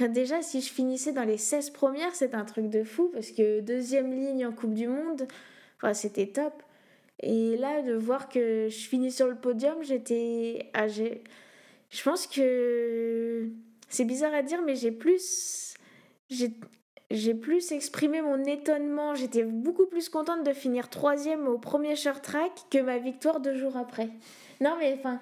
Déjà, 0.00 0.42
si 0.42 0.60
je 0.60 0.72
finissais 0.72 1.12
dans 1.12 1.22
les 1.22 1.38
16 1.38 1.70
premières, 1.70 2.16
c'est 2.16 2.34
un 2.34 2.44
truc 2.44 2.68
de 2.68 2.82
fou 2.82 3.08
parce 3.12 3.30
que 3.30 3.60
deuxième 3.60 4.10
ligne 4.10 4.44
en 4.44 4.52
Coupe 4.52 4.74
du 4.74 4.88
Monde, 4.88 5.28
enfin, 5.76 5.94
c'était 5.94 6.26
top. 6.26 6.64
Et 7.20 7.56
là, 7.56 7.80
de 7.80 7.94
voir 7.94 8.28
que 8.28 8.66
je 8.68 8.88
finis 8.88 9.12
sur 9.12 9.28
le 9.28 9.36
podium, 9.36 9.84
j'étais. 9.84 10.68
Ah, 10.74 10.88
je 10.88 12.02
pense 12.02 12.26
que. 12.26 13.48
C'est 13.88 14.04
bizarre 14.04 14.34
à 14.34 14.42
dire, 14.42 14.62
mais 14.62 14.74
j'ai 14.74 14.90
plus 14.90 15.76
plus 17.40 17.72
exprimé 17.72 18.22
mon 18.22 18.44
étonnement. 18.44 19.14
J'étais 19.14 19.44
beaucoup 19.44 19.86
plus 19.86 20.08
contente 20.08 20.44
de 20.44 20.52
finir 20.52 20.88
troisième 20.88 21.46
au 21.48 21.58
premier 21.58 21.96
short 21.96 22.22
track 22.22 22.52
que 22.70 22.78
ma 22.78 22.98
victoire 22.98 23.40
deux 23.40 23.56
jours 23.56 23.76
après. 23.76 24.08
Non, 24.60 24.76
mais 24.78 24.94
enfin, 24.98 25.20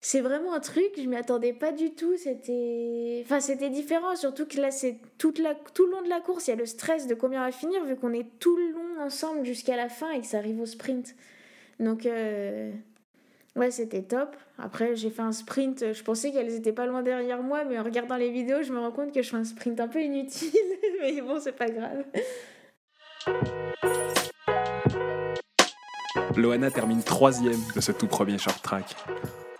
c'est 0.00 0.20
vraiment 0.20 0.52
un 0.52 0.60
truc, 0.60 0.92
je 0.96 1.08
m'y 1.08 1.16
attendais 1.16 1.52
pas 1.52 1.72
du 1.72 1.92
tout. 1.92 2.16
C'était 2.16 3.22
enfin, 3.24 3.40
c'était 3.40 3.70
différent, 3.70 4.14
surtout 4.16 4.46
que 4.46 4.60
là, 4.60 4.70
c'est 4.70 4.98
toute 5.18 5.38
la... 5.38 5.54
tout 5.54 5.86
le 5.86 5.92
long 5.92 6.02
de 6.02 6.08
la 6.08 6.20
course, 6.20 6.46
il 6.46 6.50
y 6.50 6.52
a 6.52 6.56
le 6.56 6.66
stress 6.66 7.06
de 7.06 7.14
combien 7.14 7.40
on 7.42 7.46
va 7.46 7.52
finir, 7.52 7.84
vu 7.84 7.96
qu'on 7.96 8.12
est 8.12 8.26
tout 8.38 8.56
le 8.56 8.70
long 8.70 9.00
ensemble 9.00 9.44
jusqu'à 9.44 9.76
la 9.76 9.88
fin 9.88 10.10
et 10.10 10.20
que 10.20 10.26
ça 10.26 10.38
arrive 10.38 10.60
au 10.60 10.66
sprint. 10.66 11.14
Donc, 11.80 12.06
euh, 12.06 12.70
Ouais, 13.56 13.70
c'était 13.70 14.02
top. 14.02 14.36
Après, 14.58 14.96
j'ai 14.96 15.10
fait 15.10 15.22
un 15.22 15.30
sprint. 15.30 15.92
Je 15.92 16.02
pensais 16.02 16.32
qu'elles 16.32 16.54
étaient 16.54 16.72
pas 16.72 16.86
loin 16.86 17.02
derrière 17.02 17.40
moi, 17.40 17.64
mais 17.64 17.78
en 17.78 17.84
regardant 17.84 18.16
les 18.16 18.30
vidéos, 18.30 18.62
je 18.62 18.72
me 18.72 18.80
rends 18.80 18.90
compte 18.90 19.12
que 19.12 19.22
je 19.22 19.30
fais 19.30 19.36
un 19.36 19.44
sprint 19.44 19.78
un 19.78 19.86
peu 19.86 20.02
inutile. 20.02 20.50
mais 21.00 21.20
bon, 21.20 21.38
c'est 21.38 21.52
pas 21.52 21.68
grave. 21.68 22.04
Loana 26.36 26.70
termine 26.72 27.02
troisième 27.02 27.60
de 27.76 27.80
ce 27.80 27.92
tout 27.92 28.08
premier 28.08 28.38
short 28.38 28.60
track. 28.60 28.96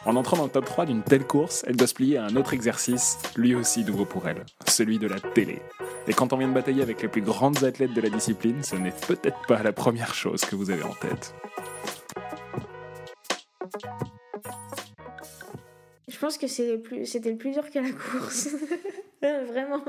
En 0.07 0.17
entrant 0.17 0.37
dans 0.37 0.45
le 0.45 0.51
top 0.51 0.65
3 0.65 0.87
d'une 0.87 1.03
telle 1.03 1.25
course, 1.25 1.65
elle 1.67 1.77
doit 1.77 1.87
se 1.87 1.95
plier 1.95 2.19
à 2.19 2.25
un 2.25 2.37
autre 2.37 2.53
exercice, 2.53 3.19
lui 3.37 3.55
aussi 3.55 3.85
nouveau 3.85 4.05
pour 4.05 4.29
elle, 4.29 4.45
celui 4.67 4.99
de 4.99 5.07
la 5.07 5.21
télé. 5.21 5.63
Et 6.09 6.13
quand 6.13 6.33
on 6.33 6.37
vient 6.37 6.49
de 6.49 6.53
batailler 6.53 6.83
avec 6.83 7.01
les 7.01 7.09
plus 7.09 7.23
grandes 7.23 7.63
athlètes 7.65 7.95
de 7.95 8.01
la 8.01 8.11
discipline, 8.11 8.63
ce 8.63 8.77
n'est 8.77 8.93
peut-être 9.07 9.47
pas 9.47 9.63
la 9.63 9.73
première 9.73 10.15
chose 10.15 10.45
que 10.45 10.57
vous 10.57 10.71
avez 10.71 10.83
en 10.83 10.93
tête. 10.95 11.35
Je 16.09 16.19
pense 16.19 16.39
que 16.39 16.47
c'était 16.47 17.31
le 17.31 17.37
plus 17.37 17.53
dur 17.53 17.71
que 17.71 17.79
la 17.79 17.91
course. 17.91 18.49
Vraiment. 19.23 19.83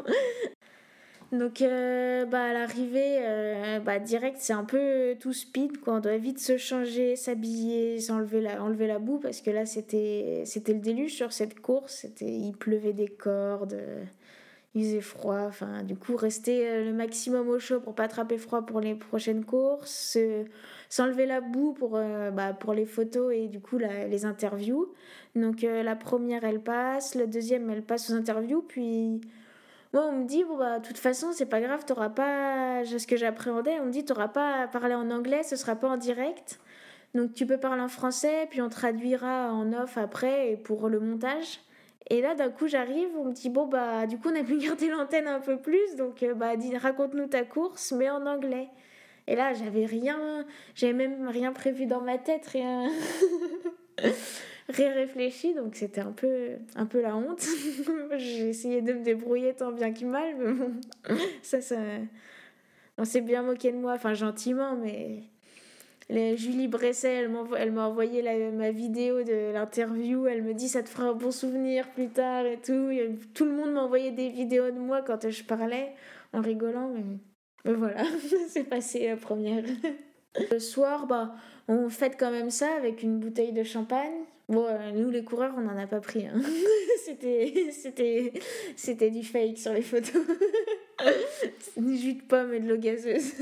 Donc, 1.31 1.61
euh, 1.61 2.25
bah, 2.25 2.45
à 2.45 2.53
l'arrivée, 2.53 3.17
euh, 3.19 3.79
bah, 3.79 3.99
direct, 3.99 4.37
c'est 4.39 4.53
un 4.53 4.63
peu 4.63 5.15
tout 5.19 5.33
speed. 5.33 5.79
Quoi. 5.79 5.95
On 5.95 5.99
doit 5.99 6.17
vite 6.17 6.39
se 6.39 6.57
changer, 6.57 7.15
s'habiller, 7.15 7.99
s'enlever 7.99 8.41
la, 8.41 8.63
enlever 8.63 8.87
la 8.87 8.99
boue 8.99 9.19
parce 9.19 9.41
que 9.41 9.51
là, 9.51 9.65
c'était 9.65 10.45
le 10.45 10.79
déluge 10.79 11.13
sur 11.13 11.33
cette 11.33 11.59
course. 11.59 12.05
Il 12.21 12.53
pleuvait 12.53 12.93
des 12.93 13.07
cordes, 13.07 13.77
il 14.75 14.83
faisait 14.83 15.01
froid. 15.01 15.41
Enfin, 15.47 15.83
du 15.83 15.95
coup, 15.95 16.15
rester 16.15 16.69
euh, 16.69 16.85
le 16.85 16.93
maximum 16.93 17.49
au 17.49 17.57
chaud 17.59 17.79
pour 17.79 17.95
pas 17.95 18.03
attraper 18.03 18.37
froid 18.37 18.65
pour 18.65 18.79
les 18.81 18.93
prochaines 18.93 19.43
courses 19.43 20.17
s'enlever 20.89 21.25
la 21.25 21.41
boue 21.41 21.73
pour, 21.73 21.95
euh, 21.95 22.31
bah, 22.31 22.53
pour 22.53 22.73
les 22.73 22.85
photos 22.85 23.33
et 23.33 23.47
du 23.47 23.59
coup 23.59 23.77
les 23.77 24.25
interviews. 24.25 24.93
Donc 25.35 25.63
euh, 25.63 25.83
la 25.83 25.95
première 25.95 26.43
elle 26.43 26.61
passe, 26.61 27.15
la 27.15 27.25
deuxième 27.25 27.69
elle 27.69 27.83
passe 27.83 28.09
aux 28.09 28.13
interviews, 28.13 28.61
puis 28.61 29.21
moi 29.93 30.05
on 30.07 30.19
me 30.19 30.25
dit 30.25 30.43
bon 30.43 30.57
bah 30.57 30.79
de 30.79 30.87
toute 30.87 30.97
façon 30.97 31.33
c'est 31.33 31.47
pas 31.47 31.61
grave, 31.61 31.85
t'auras 31.85 32.09
pas 32.09 32.85
ce 32.85 33.05
que 33.07 33.17
j'appréhendais, 33.17 33.79
on 33.81 33.87
me 33.87 33.91
dit 33.91 34.05
t'auras 34.05 34.29
pas 34.29 34.63
à 34.63 34.67
parler 34.67 34.95
en 34.95 35.11
anglais, 35.11 35.43
ce 35.43 35.55
sera 35.55 35.75
pas 35.75 35.89
en 35.89 35.97
direct. 35.97 36.59
Donc 37.13 37.33
tu 37.33 37.45
peux 37.45 37.57
parler 37.57 37.81
en 37.81 37.87
français, 37.87 38.47
puis 38.49 38.61
on 38.61 38.69
traduira 38.69 39.51
en 39.53 39.71
off 39.73 39.97
après 39.97 40.59
pour 40.63 40.89
le 40.89 40.99
montage. 40.99 41.59
Et 42.07 42.21
là, 42.21 42.35
d'un 42.35 42.49
coup, 42.49 42.67
j'arrive, 42.67 43.09
on 43.17 43.25
me 43.25 43.33
dit, 43.33 43.49
bon, 43.49 43.65
bah, 43.67 44.05
du 44.05 44.17
coup, 44.17 44.29
on 44.29 44.39
a 44.39 44.43
pu 44.43 44.57
garder 44.59 44.89
l'antenne 44.89 45.27
un 45.27 45.39
peu 45.39 45.57
plus, 45.57 45.95
donc, 45.97 46.21
euh, 46.23 46.33
bah, 46.33 46.53
raconte-nous 46.81 47.27
ta 47.27 47.43
course, 47.43 47.91
mais 47.93 48.09
en 48.09 48.25
anglais. 48.25 48.69
Et 49.27 49.35
là, 49.35 49.53
j'avais 49.53 49.85
rien, 49.85 50.45
j'avais 50.75 50.93
même 50.93 51.27
rien 51.27 51.51
prévu 51.51 51.87
dans 51.87 52.01
ma 52.01 52.17
tête, 52.17 52.45
rien. 52.47 52.91
réfléchi, 54.69 55.53
donc 55.53 55.75
c'était 55.75 56.01
un 56.01 56.11
peu, 56.11 56.57
un 56.75 56.85
peu 56.85 57.01
la 57.01 57.15
honte. 57.15 57.43
J'ai 58.17 58.49
essayé 58.49 58.81
de 58.81 58.93
me 58.93 59.03
débrouiller 59.03 59.55
tant 59.55 59.71
bien 59.71 59.93
que 59.93 60.05
mal, 60.05 60.35
mais 60.37 60.53
bon, 60.53 60.73
ça, 61.41 61.61
ça. 61.61 61.77
On 62.97 63.03
s'est 63.03 63.21
bien 63.21 63.41
moqué 63.41 63.71
de 63.71 63.77
moi, 63.77 63.93
enfin 63.93 64.13
gentiment, 64.13 64.75
mais. 64.75 65.23
Les, 66.09 66.37
Julie 66.37 66.67
Bresset, 66.67 67.27
elle 67.57 67.71
m'a 67.71 67.87
envoyé 67.87 68.21
la, 68.21 68.51
ma 68.51 68.71
vidéo 68.71 69.23
de 69.23 69.51
l'interview. 69.53 70.27
Elle 70.27 70.43
me 70.43 70.53
dit 70.53 70.69
ça 70.69 70.83
te 70.83 70.89
fera 70.89 71.05
un 71.05 71.13
bon 71.13 71.31
souvenir 71.31 71.89
plus 71.91 72.09
tard 72.09 72.45
et 72.45 72.57
tout. 72.57 72.91
tout 73.33 73.45
le 73.45 73.51
monde 73.51 73.73
m'envoyait 73.73 74.11
des 74.11 74.29
vidéos 74.29 74.71
de 74.71 74.79
moi 74.79 75.01
quand 75.01 75.29
je 75.29 75.43
parlais 75.43 75.93
en 76.33 76.41
rigolant. 76.41 76.89
Mais, 76.93 77.03
mais 77.65 77.73
voilà, 77.73 78.03
c'est 78.49 78.65
passé 78.65 79.07
la 79.07 79.17
première. 79.17 79.63
Le 80.51 80.59
soir, 80.59 81.07
bah, 81.07 81.33
on 81.67 81.89
fête 81.89 82.17
quand 82.19 82.31
même 82.31 82.51
ça 82.51 82.67
avec 82.75 83.01
une 83.03 83.19
bouteille 83.19 83.53
de 83.53 83.63
champagne. 83.63 84.25
Bon, 84.47 84.65
euh, 84.67 84.91
nous 84.91 85.09
les 85.09 85.23
coureurs, 85.23 85.53
on 85.57 85.61
n'en 85.61 85.77
a 85.77 85.87
pas 85.87 86.01
pris. 86.01 86.27
Hein. 86.27 86.39
c'était, 87.05 87.69
c'était, 87.71 88.33
c'était 88.75 89.09
du 89.09 89.23
fake 89.23 89.57
sur 89.57 89.73
les 89.73 89.81
photos. 89.81 90.21
du 91.77 91.97
jus 91.97 92.13
de 92.13 92.21
pomme 92.21 92.53
et 92.53 92.59
de 92.59 92.67
l'eau 92.67 92.77
gazeuse. 92.77 93.33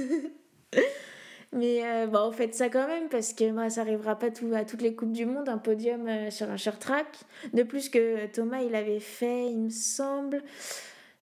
Mais 1.53 1.85
euh, 1.85 2.07
on 2.11 2.31
fête 2.31 2.55
ça 2.55 2.69
quand 2.69 2.87
même 2.87 3.09
parce 3.09 3.33
que 3.33 3.51
bah, 3.51 3.69
ça 3.69 3.83
n'arrivera 3.83 4.17
pas 4.17 4.31
tout, 4.31 4.51
à 4.55 4.65
toutes 4.65 4.81
les 4.81 4.95
Coupes 4.95 5.11
du 5.11 5.25
Monde, 5.25 5.49
un 5.49 5.59
podium 5.59 6.07
euh, 6.07 6.31
sur 6.31 6.49
un 6.49 6.57
short 6.57 6.79
track. 6.79 7.07
De 7.53 7.63
plus 7.63 7.89
que 7.89 8.25
Thomas, 8.27 8.61
il 8.61 8.75
avait 8.75 8.99
fait, 8.99 9.51
il 9.51 9.59
me 9.59 9.69
semble, 9.69 10.41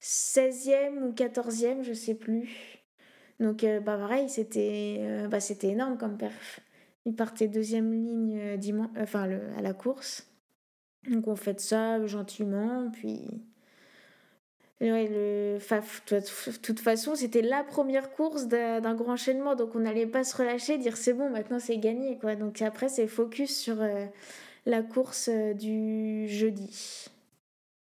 16e 0.00 1.02
ou 1.02 1.12
14e, 1.12 1.82
je 1.82 1.92
sais 1.92 2.14
plus. 2.14 2.80
Donc, 3.40 3.64
euh, 3.64 3.80
bah, 3.80 3.96
pareil, 3.96 4.28
c'était 4.28 4.98
euh, 5.00 5.28
bah, 5.28 5.38
énorme 5.62 5.96
comme 5.96 6.18
perf. 6.18 6.60
Il 7.06 7.16
partait 7.16 7.48
deuxième 7.48 7.92
ligne 7.92 8.38
euh, 8.38 8.56
dimanche, 8.58 8.90
le, 8.94 9.56
à 9.56 9.62
la 9.62 9.72
course. 9.72 10.28
Donc, 11.10 11.26
on 11.26 11.36
fait 11.36 11.58
ça 11.58 12.06
gentiment. 12.06 12.90
Puis. 12.92 13.42
Ouais, 14.80 15.08
le, 15.08 15.58
de 15.58 16.56
toute 16.62 16.80
façon, 16.80 17.14
c'était 17.14 17.42
la 17.42 17.62
première 17.62 18.12
course 18.12 18.46
d'un 18.46 18.94
grand 18.94 19.12
enchaînement. 19.12 19.54
Donc, 19.54 19.74
on 19.74 19.80
n'allait 19.80 20.06
pas 20.06 20.24
se 20.24 20.36
relâcher, 20.36 20.78
dire 20.78 20.96
c'est 20.96 21.12
bon, 21.12 21.28
maintenant 21.28 21.58
c'est 21.58 21.76
gagné. 21.76 22.18
Quoi. 22.18 22.34
Donc, 22.34 22.62
après, 22.62 22.88
c'est 22.88 23.06
focus 23.06 23.54
sur 23.54 23.76
la 24.64 24.82
course 24.82 25.28
du 25.28 26.28
jeudi. 26.28 27.10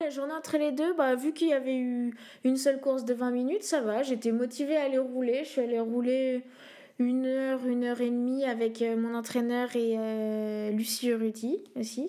La 0.02 0.08
journée 0.08 0.32
entre 0.32 0.56
les 0.56 0.72
deux, 0.72 0.94
bah, 0.94 1.14
vu 1.14 1.34
qu'il 1.34 1.48
y 1.48 1.52
avait 1.52 1.76
eu 1.76 2.14
une 2.44 2.56
seule 2.56 2.80
course 2.80 3.04
de 3.04 3.12
20 3.12 3.32
minutes, 3.32 3.62
ça 3.62 3.82
va. 3.82 4.02
J'étais 4.02 4.32
motivée 4.32 4.78
à 4.78 4.84
aller 4.84 4.96
rouler. 4.96 5.44
Je 5.44 5.50
suis 5.50 5.60
allée 5.60 5.78
rouler 5.78 6.42
une 6.98 7.26
heure, 7.26 7.66
une 7.66 7.84
heure 7.84 8.00
et 8.00 8.08
demie 8.08 8.46
avec 8.46 8.80
euh, 8.80 8.96
mon 8.96 9.14
entraîneur 9.14 9.76
et 9.76 9.96
euh, 9.98 10.70
Lucie 10.70 11.12
Ruti 11.12 11.62
aussi. 11.76 12.08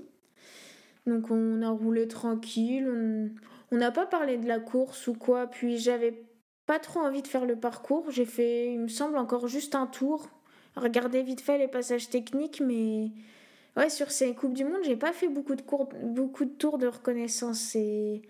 Donc 1.06 1.32
on 1.32 1.62
a 1.62 1.70
roulé 1.70 2.08
tranquille. 2.08 3.32
N'a 3.78 3.92
pas 3.92 4.06
parlé 4.06 4.38
de 4.38 4.48
la 4.48 4.60
course 4.60 5.08
ou 5.08 5.13
quoi. 5.13 5.48
Puis 5.48 5.78
j'avais 5.78 6.24
pas 6.66 6.80
trop 6.80 7.00
envie 7.01 7.22
de 7.22 7.28
faire 7.28 7.46
le 7.46 7.56
parcours. 7.56 8.12
J'ai 8.12 8.25
fait, 8.25 8.74
il 8.74 8.80
me 8.80 8.88
semble, 8.88 9.18
encore 9.18 9.48
juste 9.48 9.75
un 9.75 9.88
tour. 9.88 10.30
Regarder 10.75 11.24
vite 11.24 11.42
fait 11.42 11.58
les 11.58 11.68
passages 11.68 12.10
techniques, 12.10 12.62
mais 12.62 13.12
Ouais, 13.78 13.90
sur 13.90 14.12
ces 14.12 14.34
Coupes 14.36 14.54
du 14.54 14.66
Monde, 14.66 14.82
j'ai 14.84 14.98
pas 14.98 15.13
fait 15.13 15.30
beaucoup 15.30 15.56
de, 15.56 15.62
cours, 15.62 15.88
beaucoup 16.04 16.44
de 16.44 16.50
tours 16.51 16.78
de 16.78 16.88
reconnaissance. 16.88 17.74
Et 17.75 18.22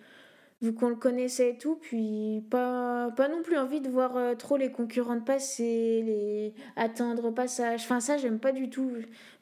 vu 0.62 0.74
qu'on 0.76 0.90
le 0.90 0.96
connaissait 0.96 1.52
et 1.52 1.58
tout, 1.58 1.78
puis 1.82 2.44
pas, 2.52 3.10
pas 3.18 3.28
non 3.28 3.42
plus 3.42 3.58
envie 3.58 3.82
de 3.82 3.90
voir 3.90 4.16
euh, 4.18 4.36
trop 4.36 4.58
les 4.58 4.72
concurrents 4.72 5.20
passer, 5.20 6.04
les 6.06 6.54
attendre 6.76 7.26
au 7.26 7.32
passage. 7.32 7.82
Enfin, 7.84 8.00
ça, 8.00 8.18
j'aime 8.18 8.40
pas 8.40 8.52
du 8.52 8.70
tout. 8.70 8.92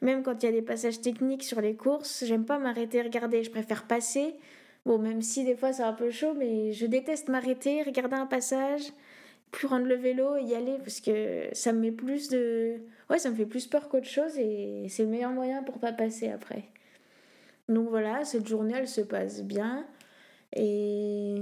Même 0.00 0.22
quand 0.22 0.42
il 0.42 0.46
y 0.46 0.48
a 0.48 0.52
des 0.52 0.62
passages 0.62 1.02
techniques 1.02 1.44
sur 1.44 1.60
les 1.60 1.76
courses, 1.76 2.24
j'aime 2.24 2.46
pas 2.46 2.58
m'arrêter 2.58 3.02
regarder. 3.02 3.42
Je 3.44 3.50
préfère 3.50 3.86
passer. 3.86 4.36
Même 4.98 5.22
si 5.22 5.44
des 5.44 5.54
fois 5.54 5.72
c'est 5.72 5.82
un 5.82 5.92
peu 5.92 6.10
chaud, 6.10 6.34
mais 6.36 6.72
je 6.72 6.86
déteste 6.86 7.28
m'arrêter, 7.28 7.82
regarder 7.82 8.16
un 8.16 8.26
passage, 8.26 8.92
plus 9.50 9.66
rendre 9.66 9.86
le 9.86 9.96
vélo 9.96 10.36
et 10.36 10.42
y 10.42 10.54
aller 10.54 10.78
parce 10.78 11.00
que 11.00 11.48
ça 11.52 11.72
me 11.72 11.80
met 11.80 11.92
plus 11.92 12.28
de 12.28 12.76
ouais, 13.08 13.18
ça 13.18 13.30
me 13.30 13.34
fait 13.34 13.46
plus 13.46 13.66
peur 13.66 13.88
qu'autre 13.88 14.06
chose 14.08 14.38
et 14.38 14.86
c'est 14.88 15.02
le 15.04 15.08
meilleur 15.08 15.30
moyen 15.32 15.62
pour 15.62 15.78
pas 15.78 15.92
passer 15.92 16.30
après. 16.30 16.64
Donc 17.68 17.88
voilà, 17.88 18.24
cette 18.24 18.48
journée 18.48 18.74
elle 18.76 18.88
se 18.88 19.00
passe 19.00 19.42
bien 19.42 19.86
et 20.54 21.36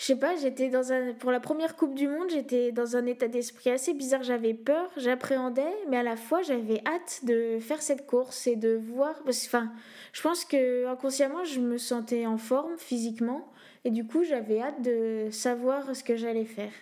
je 0.00 0.06
sais 0.06 0.16
pas, 0.16 0.34
j'étais 0.34 0.70
dans 0.70 0.92
un 0.92 1.12
pour 1.12 1.30
la 1.30 1.40
première 1.40 1.76
Coupe 1.76 1.94
du 1.94 2.08
monde, 2.08 2.30
j'étais 2.30 2.72
dans 2.72 2.96
un 2.96 3.04
état 3.04 3.28
d'esprit 3.28 3.68
assez 3.68 3.92
bizarre, 3.92 4.22
j'avais 4.22 4.54
peur, 4.54 4.90
j'appréhendais, 4.96 5.74
mais 5.90 5.98
à 5.98 6.02
la 6.02 6.16
fois 6.16 6.40
j'avais 6.40 6.80
hâte 6.86 7.20
de 7.24 7.58
faire 7.60 7.82
cette 7.82 8.06
course 8.06 8.46
et 8.46 8.56
de 8.56 8.80
voir 8.94 9.14
enfin, 9.28 9.70
je 10.14 10.22
pense 10.22 10.46
que 10.46 10.86
inconsciemment 10.86 11.44
je 11.44 11.60
me 11.60 11.76
sentais 11.76 12.24
en 12.24 12.38
forme 12.38 12.78
physiquement 12.78 13.46
et 13.84 13.90
du 13.90 14.06
coup 14.06 14.24
j'avais 14.24 14.62
hâte 14.62 14.80
de 14.80 15.28
savoir 15.30 15.94
ce 15.94 16.02
que 16.02 16.16
j'allais 16.16 16.46
faire. 16.46 16.72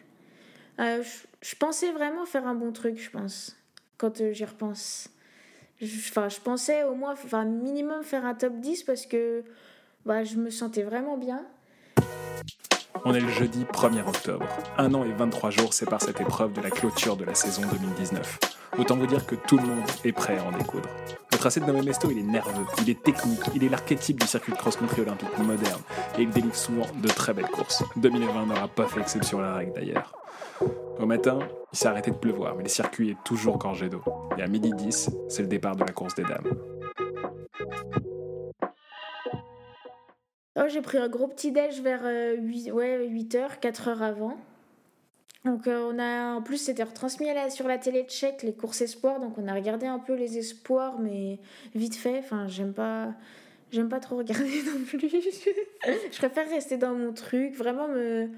Euh, 0.78 1.02
je, 1.42 1.56
pensais 1.56 1.90
vraiment 1.90 2.24
faire 2.24 2.46
un 2.46 2.54
bon 2.54 2.70
truc, 2.70 2.98
je 2.98 3.10
pense, 3.10 3.56
quand 3.96 4.20
euh, 4.20 4.32
j'y 4.32 4.44
repense. 4.44 5.10
Enfin, 5.82 6.28
je, 6.28 6.38
pensais 6.38 6.84
au 6.84 6.94
moins, 6.94 7.14
enfin, 7.14 7.44
minimum 7.44 8.04
faire 8.04 8.24
un 8.24 8.34
top 8.34 8.60
10 8.60 8.84
parce 8.84 9.06
que 9.06 9.42
bah, 10.06 10.22
je 10.22 10.36
me 10.36 10.50
sentais 10.50 10.84
vraiment 10.84 11.16
bien. 11.16 11.44
On 13.04 13.14
est 13.14 13.20
le 13.20 13.28
jeudi 13.28 13.64
1er 13.64 14.06
octobre. 14.06 14.46
Un 14.76 14.92
an 14.94 15.04
et 15.04 15.12
23 15.12 15.50
jours 15.50 15.72
séparent 15.72 16.02
cette 16.02 16.20
épreuve 16.20 16.52
de 16.52 16.60
la 16.60 16.70
clôture 16.70 17.16
de 17.16 17.24
la 17.24 17.34
saison 17.34 17.62
2019. 17.70 18.38
Autant 18.78 18.96
vous 18.96 19.06
dire 19.06 19.26
que 19.26 19.34
tout 19.34 19.56
le 19.56 19.64
monde 19.64 19.84
est 20.04 20.12
prêt 20.12 20.38
à 20.38 20.44
en 20.44 20.52
découdre. 20.52 20.88
Le 21.32 21.38
tracé 21.38 21.60
de 21.60 21.66
Nome 21.66 21.84
Mesto, 21.84 22.10
il 22.10 22.18
est 22.18 22.22
nerveux, 22.22 22.64
il 22.82 22.90
est 22.90 23.02
technique, 23.02 23.40
il 23.54 23.64
est 23.64 23.68
l'archétype 23.68 24.20
du 24.20 24.26
circuit 24.26 24.52
de 24.52 24.58
cross-country 24.58 25.02
olympique 25.02 25.38
moderne, 25.38 25.80
et 26.18 26.22
il 26.22 26.30
délivre 26.30 26.54
souvent 26.54 26.86
de 27.00 27.08
très 27.08 27.32
belles 27.32 27.48
courses. 27.50 27.82
2020 27.96 28.46
n'aura 28.46 28.68
pas 28.68 28.86
fait 28.86 29.00
exception 29.00 29.38
à 29.38 29.42
la 29.42 29.54
règle 29.54 29.72
d'ailleurs. 29.74 30.12
Au 30.98 31.06
matin, 31.06 31.38
il 31.72 31.78
s'est 31.78 31.88
arrêté 31.88 32.10
de 32.10 32.16
pleuvoir, 32.16 32.54
mais 32.56 32.64
le 32.64 32.68
circuit 32.68 33.10
est 33.10 33.24
toujours 33.24 33.58
gorgé 33.58 33.88
d'eau. 33.88 34.02
Et 34.36 34.42
à 34.42 34.48
midi 34.48 34.72
10, 34.76 35.10
c'est 35.28 35.42
le 35.42 35.48
départ 35.48 35.76
de 35.76 35.84
la 35.84 35.92
course 35.92 36.14
des 36.14 36.24
dames. 36.24 36.77
Oh, 40.58 40.68
j'ai 40.68 40.82
pris 40.82 40.98
un 40.98 41.08
gros 41.08 41.28
petit 41.28 41.52
déj 41.52 41.80
vers 41.80 42.02
8, 42.02 42.68
euh, 42.68 42.72
ouais, 42.72 43.08
8h, 43.08 43.60
4h 43.60 44.00
avant. 44.00 44.36
Donc 45.44 45.66
euh, 45.66 45.90
on 45.92 45.98
a 45.98 46.34
en 46.34 46.42
plus 46.42 46.56
c'était 46.56 46.82
retransmis 46.82 47.28
sur 47.50 47.68
la 47.68 47.78
télé 47.78 48.02
tchèque 48.02 48.42
les 48.42 48.52
courses 48.52 48.80
espoirs 48.80 49.20
donc 49.20 49.38
on 49.38 49.46
a 49.46 49.54
regardé 49.54 49.86
un 49.86 50.00
peu 50.00 50.14
les 50.14 50.36
espoirs 50.36 50.98
mais 50.98 51.38
vite 51.76 51.94
fait 51.94 52.18
enfin 52.18 52.48
j'aime 52.48 52.72
pas 52.74 53.14
j'aime 53.70 53.88
pas 53.88 54.00
trop 54.00 54.16
regarder 54.16 54.62
non 54.66 54.84
plus 54.84 54.98
je 55.08 56.18
préfère 56.18 56.48
rester 56.50 56.76
dans 56.76 56.92
mon 56.92 57.12
truc 57.12 57.54
vraiment 57.54 57.86
me 57.86 58.28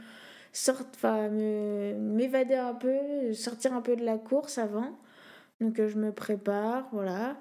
enfin, 0.69 1.29
m'évader 1.29 2.55
un 2.55 2.75
peu, 2.75 3.33
sortir 3.33 3.73
un 3.73 3.81
peu 3.81 3.97
de 3.97 4.05
la 4.05 4.19
course 4.19 4.59
avant. 4.59 4.99
Donc 5.61 5.79
euh, 5.79 5.89
je 5.89 5.97
me 5.97 6.13
prépare, 6.13 6.89
voilà. 6.93 7.37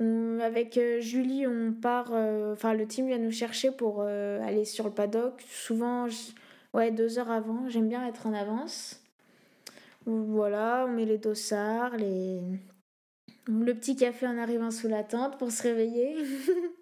Avec 0.00 0.78
euh, 0.78 1.00
Julie, 1.00 1.46
on 1.46 1.72
part, 1.72 2.10
euh, 2.12 2.52
enfin 2.52 2.72
le 2.74 2.86
team 2.86 3.08
vient 3.08 3.18
nous 3.18 3.32
chercher 3.32 3.70
pour 3.70 4.02
aller 4.02 4.64
sur 4.64 4.84
le 4.84 4.92
paddock. 4.92 5.42
Souvent, 5.48 6.06
ouais, 6.74 6.90
deux 6.90 7.18
heures 7.18 7.30
avant. 7.30 7.68
J'aime 7.68 7.88
bien 7.88 8.06
être 8.06 8.26
en 8.26 8.32
avance. 8.32 9.02
Voilà, 10.06 10.86
on 10.88 10.92
met 10.92 11.04
les 11.04 11.18
dossards, 11.18 11.96
les... 11.96 12.40
le 13.46 13.74
petit 13.74 13.94
café 13.94 14.26
en 14.26 14.38
arrivant 14.38 14.70
sous 14.70 14.88
la 14.88 15.04
tente 15.04 15.38
pour 15.38 15.50
se 15.52 15.64
réveiller. 15.64 16.16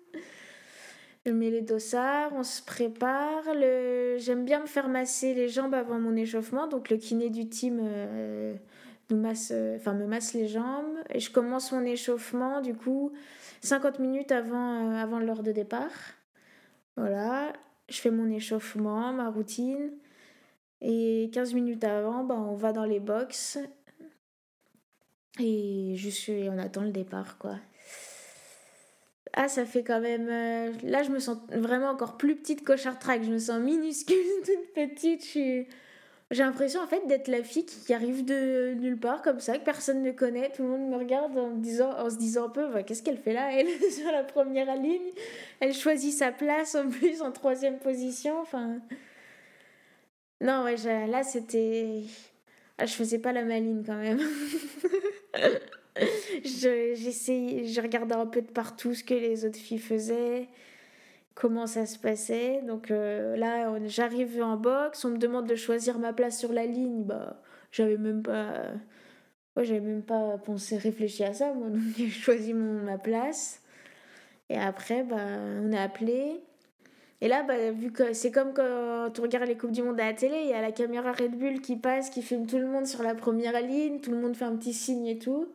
Je 1.27 1.33
mets 1.33 1.51
les 1.51 1.63
dossards, 1.63 2.31
on 2.37 2.45
se 2.45 2.63
prépare. 2.63 3.43
Le... 3.53 4.17
J'aime 4.19 4.45
bien 4.45 4.61
me 4.61 4.67
faire 4.67 4.89
masser 4.89 5.35
les 5.35 5.49
jambes 5.49 5.75
avant 5.75 5.99
mon 5.99 6.15
échauffement, 6.15 6.69
donc 6.69 6.89
le 6.89 6.99
kiné 6.99 7.31
du 7.31 7.49
team 7.49 7.81
euh, 7.83 8.55
nous 9.11 9.17
masse, 9.17 9.53
enfin, 9.77 9.95
me 9.95 10.07
masse 10.07 10.35
les 10.35 10.49
jambes. 10.49 10.97
Et 11.11 11.21
je 11.21 11.31
commence 11.31 11.73
mon 11.73 11.85
échauffement, 11.85 12.61
du 12.61 12.75
coup, 12.75 13.13
50 13.63 13.99
minutes 13.99 14.33
avant, 14.33 14.91
euh, 14.91 14.97
avant 14.97 15.19
l'heure 15.19 15.43
de 15.43 15.53
départ. 15.53 15.93
Voilà, 16.97 17.53
je 17.89 17.99
fais 17.99 18.11
mon 18.11 18.31
échauffement, 18.31 19.13
ma 19.13 19.29
routine. 19.29 19.91
Et 20.81 21.31
15 21.33 21.55
minutes 21.55 21.85
avant, 21.85 22.25
ben, 22.25 22.37
on 22.37 22.55
va 22.55 22.73
dans 22.73 22.85
les 22.85 23.01
box. 23.01 23.59
Et 25.39 25.97
on 26.51 26.59
attend 26.59 26.83
le 26.83 26.93
départ, 26.93 27.37
quoi. 27.39 27.57
Ah, 29.35 29.49
ça 29.49 29.67
fait 29.67 29.83
quand 29.85 30.01
même. 30.01 30.29
Euh, 30.31 30.73
là, 30.83 31.03
je 31.03 31.11
me 31.11 31.19
sens 31.19 31.37
vraiment 31.51 31.91
encore 31.91 32.17
plus 32.17 32.37
petite 32.37 32.65
qu'au 32.65 32.75
track. 32.77 33.23
Je 33.23 33.31
me 33.31 33.39
sens 33.39 33.61
minuscule, 33.61 34.17
toute 34.47 34.73
petite. 34.75 35.69
J'ai 36.33 36.43
l'impression 36.43 36.81
en 36.81 36.89
fait 36.89 37.07
d'être 37.07 37.29
la 37.29 37.45
fille 37.45 37.65
qui 37.65 37.95
arrive 37.95 38.25
de 38.25 38.75
nulle 38.75 38.99
part 38.99 39.23
comme 39.23 39.39
ça, 39.39 39.59
que 39.59 39.65
personne 39.65 40.03
ne 40.03 40.11
connaît. 40.11 40.51
Tout 40.51 40.65
le 40.65 40.71
monde 40.71 40.91
me 40.91 40.97
regarde 40.97 41.39
en, 41.39 41.51
disant, 41.51 41.97
en 41.97 42.11
se 42.11 42.17
disant 42.17 42.47
un 42.47 42.49
peu 42.49 42.67
bah, 42.73 42.83
qu'est-ce 42.83 43.05
qu'elle 43.05 43.19
fait 43.19 43.33
là, 43.33 43.53
elle, 43.53 43.69
sur 43.93 44.11
la 44.11 44.25
première 44.25 44.75
ligne? 44.75 45.13
Elle 45.61 45.73
choisit 45.73 46.13
sa 46.13 46.33
place 46.33 46.75
en 46.75 46.89
plus 46.89 47.23
en 47.23 47.31
troisième 47.31 47.79
position. 47.79 48.41
Enfin. 48.41 48.81
Non, 50.41 50.65
ouais, 50.65 50.77
là 51.07 51.23
c'était. 51.23 52.03
Ah, 52.79 52.87
je 52.87 52.93
faisais 52.93 53.19
pas 53.21 53.33
la 53.33 53.45
maline 53.45 53.85
quand 53.87 53.97
même. 53.97 54.19
je, 56.45 56.95
je 57.65 57.81
regardais 57.81 58.17
un 58.17 58.27
peu 58.27 58.43
de 58.43 58.51
partout 58.51 58.95
ce 58.95 59.05
que 59.05 59.15
les 59.15 59.45
autres 59.45 59.59
filles 59.59 59.79
faisaient, 59.79 60.49
comment 61.37 61.69
ça 61.69 61.87
se 61.87 61.99
passait. 61.99 62.63
Donc 62.67 62.91
euh, 62.91 63.37
là, 63.37 63.79
j'arrive 63.87 64.43
en 64.43 64.57
boxe, 64.57 65.05
on 65.05 65.11
me 65.11 65.19
demande 65.19 65.47
de 65.47 65.55
choisir 65.55 66.01
ma 66.01 66.13
place 66.13 66.39
sur 66.41 66.53
la 66.53 66.67
ligne. 66.67 67.05
Bah, 67.05 67.41
j'avais 67.71 67.99
même 67.99 68.23
pas. 68.23 68.65
Ouais, 69.57 69.65
j'avais 69.65 69.81
même 69.81 70.03
pas 70.03 70.39
pensé, 70.39 70.77
réfléchi 70.77 71.25
à 71.25 71.33
ça, 71.33 71.53
moi. 71.55 71.69
Donc 71.71 71.83
j'ai 71.97 72.09
choisi 72.09 72.53
mon, 72.55 72.83
ma 72.83 72.99
place. 72.99 73.63
Et 74.51 74.59
après, 74.59 75.05
bah, 75.05 75.17
on 75.63 75.73
est 75.73 75.79
appelé. 75.79 76.41
Et 77.21 77.29
là, 77.29 77.43
bah, 77.43 77.71
vu 77.73 77.93
que 77.93 78.13
c'est 78.13 78.31
comme 78.31 78.53
quand 78.53 79.11
tu 79.15 79.21
regardes 79.21 79.49
les 79.49 79.57
Coupes 79.57 79.73
du 79.73 79.83
Monde 79.83 80.01
à 80.01 80.07
la 80.07 80.15
télé, 80.15 80.41
il 80.43 80.49
y 80.49 80.53
a 80.53 80.61
la 80.61 80.73
caméra 80.73 81.13
Red 81.13 81.39
Bull 81.39 81.61
qui 81.61 81.77
passe, 81.77 82.11
qui 82.11 82.23
filme 82.23 82.47
tout 82.47 82.59
le 82.59 82.67
monde 82.67 82.87
sur 82.87 83.03
la 83.03 83.15
première 83.15 83.61
ligne, 83.63 84.01
tout 84.01 84.11
le 84.11 84.19
monde 84.19 84.37
fait 84.37 84.45
un 84.45 84.57
petit 84.57 84.75
signe 84.75 85.07
et 85.07 85.19
tout. 85.19 85.49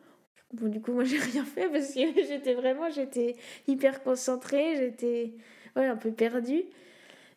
Bon, 0.54 0.68
du 0.68 0.82
coup, 0.82 0.94
moi, 0.94 1.04
j'ai 1.06 1.20
rien 1.20 1.46
fait 1.46 1.70
parce 1.70 1.94
que 1.94 2.00
j'étais 2.28 2.54
vraiment, 2.54 2.90
j'étais 2.90 3.36
hyper 3.68 4.04
concentrée, 4.04 4.76
j'étais 4.78 5.34
ouais, 5.76 5.86
un 5.86 5.96
peu 5.96 6.12
perdue, 6.12 6.64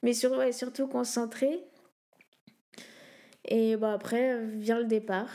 mais 0.02 0.12
sur, 0.12 0.52
surtout 0.52 0.86
concentrée. 0.86 1.60
Et 3.46 3.76
bah, 3.76 3.92
après, 3.92 4.44
vient 4.46 4.78
le 4.78 4.86
départ. 4.86 5.30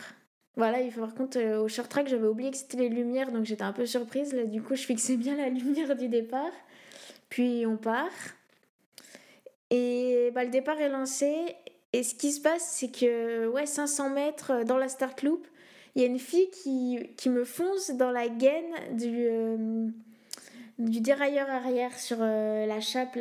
Voilà, 0.56 0.82
il 0.82 0.91
faut 0.91 1.00
par 1.00 1.15
contre, 1.15 1.38
euh, 1.39 1.62
au 1.62 1.70
short 1.70 1.89
track, 1.89 2.10
j'avais 2.10 2.27
oublié 2.27 2.51
que 2.51 2.58
c'était 2.58 2.77
les 2.77 2.89
lumières, 2.89 3.32
donc 3.32 3.46
j'étais 3.46 3.63
un 3.63 3.72
peu 3.72 3.86
surprise. 3.86 4.34
Là, 4.34 4.44
du 4.44 4.62
coup, 4.62 4.75
je 4.75 4.84
fixais 4.84 5.15
bien 5.15 5.38
la 5.38 5.48
lumière 5.50 5.96
du 5.96 6.10
départ. 6.10 6.51
Puis 7.29 7.65
on 7.65 7.77
part. 7.77 8.12
Et 9.70 10.32
bah, 10.34 10.44
le 10.44 10.50
départ 10.50 10.79
est 10.82 10.89
lancé. 10.89 11.56
Et 11.94 12.03
ce 12.03 12.13
qui 12.13 12.34
se 12.34 12.41
passe, 12.41 12.68
c'est 12.77 12.91
que 12.91 13.48
ouais, 13.48 13.65
500 13.65 14.10
mètres 14.10 14.51
euh, 14.51 14.63
dans 14.63 14.77
la 14.77 14.89
start 14.89 15.24
loop, 15.24 15.48
il 15.96 16.01
y 16.01 16.06
a 16.06 16.08
une 16.08 16.20
fille 16.20 16.50
qui, 16.51 17.10
qui 17.18 17.29
me 17.29 17.46
fonce 17.46 17.91
dans 17.91 18.12
la 18.12 18.27
gaine 18.27 18.98
du, 18.98 19.27
euh, 19.29 19.88
du 20.79 21.01
dérailleur 21.01 21.50
arrière 21.50 21.98
sur 21.98 22.17
euh, 22.21 22.65
la 22.65 22.79
chape. 22.79 23.17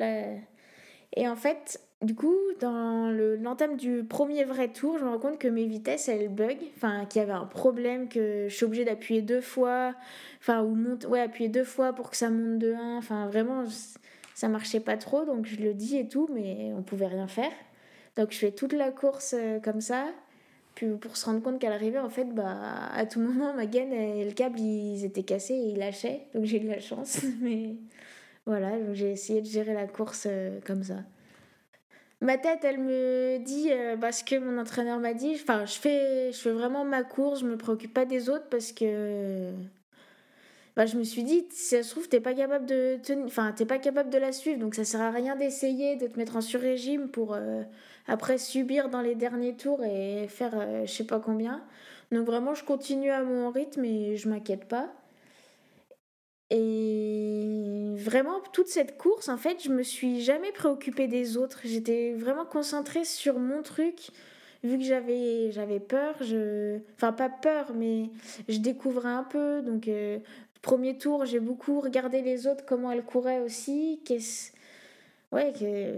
Et 1.17 1.29
en 1.29 1.37
fait, 1.37 1.81
du 2.01 2.15
coup, 2.15 2.37
dans 2.61 3.11
l'entame 3.11 3.77
du 3.77 4.05
premier 4.05 4.45
vrai 4.45 4.69
tour, 4.69 4.99
je 4.99 5.05
me 5.05 5.11
rends 5.11 5.19
compte 5.19 5.39
que 5.39 5.49
mes 5.49 5.67
vitesses, 5.67 6.09
elles 6.09 6.29
bug. 6.29 6.59
Enfin, 6.77 7.05
qu'il 7.07 7.21
y 7.21 7.23
avait 7.23 7.33
un 7.33 7.47
problème, 7.47 8.09
que 8.09 8.47
je 8.49 8.55
suis 8.55 8.65
obligée 8.65 8.85
d'appuyer 8.85 9.21
deux 9.21 9.41
fois. 9.41 9.95
Enfin, 10.41 10.63
ou 10.63 10.75
monte, 10.75 11.07
ouais, 11.07 11.21
appuyer 11.21 11.49
deux 11.49 11.65
fois 11.65 11.93
pour 11.93 12.11
que 12.11 12.17
ça 12.17 12.31
monte 12.31 12.59
de 12.59 12.73
1. 12.73 12.97
Enfin, 12.97 13.27
vraiment, 13.27 13.65
ça 14.35 14.49
marchait 14.49 14.81
pas 14.81 14.97
trop, 14.97 15.25
donc 15.25 15.47
je 15.47 15.57
le 15.57 15.75
dis 15.75 15.99
et 15.99 16.07
tout, 16.07 16.29
mais 16.33 16.73
on 16.77 16.83
pouvait 16.83 17.09
rien 17.09 17.27
faire. 17.27 17.51
Donc 18.17 18.33
je 18.33 18.39
fais 18.39 18.53
toute 18.53 18.73
la 18.73 18.91
course 18.93 19.35
euh, 19.37 19.59
comme 19.61 19.81
ça. 19.81 20.07
Pour 21.01 21.17
se 21.17 21.27
rendre 21.27 21.43
compte 21.43 21.61
qu'à 21.61 21.71
l'arrivée, 21.71 21.99
en 21.99 22.11
fait, 22.11 22.25
bah, 22.25 22.89
à 22.95 23.07
tout 23.07 23.21
moment, 23.21 23.53
ma 23.55 23.67
gaine 23.67 23.93
et 23.93 24.25
le 24.25 24.33
câble, 24.33 24.61
ils 24.61 25.05
étaient 25.05 25.23
cassés 25.23 25.55
et 25.55 25.71
ils 25.71 25.79
lâchaient. 25.79 26.27
Donc 26.35 26.45
j'ai 26.45 26.59
eu 26.59 26.61
de 26.61 26.69
la 26.69 26.81
chance. 26.81 27.23
Mais 27.41 27.77
voilà, 28.47 28.73
j'ai 28.95 29.13
essayé 29.13 29.41
de 29.41 29.47
gérer 29.47 29.75
la 29.75 29.87
course 29.87 30.27
euh, 30.27 30.61
comme 30.67 30.83
ça. 30.83 30.97
Ma 32.21 32.37
tête, 32.37 32.61
elle 32.65 32.81
me 32.81 33.39
dit, 33.39 33.71
euh, 33.71 33.97
parce 33.97 34.23
que 34.23 34.37
mon 34.37 34.59
entraîneur 34.61 34.99
m'a 34.99 35.15
dit, 35.15 35.35
enfin, 35.35 35.65
je 35.67 35.75
fais, 35.75 36.33
je 36.33 36.39
fais 36.39 36.51
vraiment 36.51 36.85
ma 36.85 37.05
course, 37.05 37.41
je 37.41 37.47
me 37.47 37.57
préoccupe 37.57 37.95
pas 37.95 38.05
des 38.05 38.29
autres 38.29 38.49
parce 38.51 38.73
que 38.73 39.53
bah, 40.79 40.87
je 40.87 40.97
me 40.97 41.03
suis 41.03 41.25
dit, 41.25 41.45
si 41.51 41.75
ça 41.75 41.83
se 41.83 41.91
trouve, 41.91 42.09
t'es 42.09 42.21
pas 42.21 42.35
capable 42.35 42.65
de 42.65 43.01
enfin, 43.27 43.51
t'es 43.51 43.67
pas 43.67 43.79
capable 43.79 44.11
de 44.11 44.19
la 44.19 44.31
suivre, 44.31 44.61
donc 44.61 44.77
ça 44.77 44.85
sert 44.85 45.01
à 45.01 45.11
rien 45.11 45.35
d'essayer 45.35 45.97
de 45.97 46.07
te 46.07 46.17
mettre 46.17 46.37
en 46.37 46.41
sur-régime 46.41 47.09
pour 47.09 47.35
euh, 47.35 47.65
après 48.07 48.39
subir 48.39 48.89
dans 48.89 49.01
les 49.01 49.17
derniers 49.17 49.57
tours 49.57 49.83
et 49.85 50.29
faire 50.29 50.53
euh, 50.55 50.87
je 50.87 50.93
sais 50.93 51.05
pas 51.05 51.19
combien. 51.19 51.65
Donc 52.13 52.27
vraiment, 52.27 52.55
je 52.55 52.63
continue 52.63 53.11
à 53.11 53.25
mon 53.25 53.51
rythme 53.51 53.85
et 53.85 54.17
je 54.17 54.29
m'inquiète 54.29 54.67
pas. 54.67 54.89
Et 56.51 57.97
vraiment, 57.97 58.41
toute 58.53 58.69
cette 58.69 58.97
course, 58.99 59.29
en 59.29 59.37
fait, 59.37 59.61
je 59.65 59.71
me 59.71 59.83
suis 59.83 60.21
jamais 60.23 60.53
préoccupée 60.53 61.09
des 61.09 61.37
autres. 61.37 61.61
J'étais 61.65 62.13
vraiment 62.15 62.47
concentrée 62.47 63.05
sur 63.05 63.41
mon 63.41 63.63
truc. 63.63 64.13
Vu 64.65 64.77
que 64.79 64.85
j'avais, 64.85 65.53
j'avais 65.53 65.79
peur, 65.79 66.17
je... 66.21 66.79
Enfin, 66.97 67.13
pas 67.13 67.29
peur, 67.29 67.73
mais 67.75 68.11
je 68.49 68.59
découvrais 68.59 69.11
un 69.11 69.23
peu. 69.23 69.63
Donc, 69.63 69.87
euh, 69.87 70.19
Premier 70.63 70.99
tour, 70.99 71.25
j'ai 71.25 71.41
beaucoup 71.41 71.81
regardé 71.81 72.23
les 72.23 72.47
autres, 72.47 72.65
comment 72.67 72.91
elles 72.91 73.05
couraient 73.05 73.41
aussi, 73.41 74.01
ouais, 75.33 75.53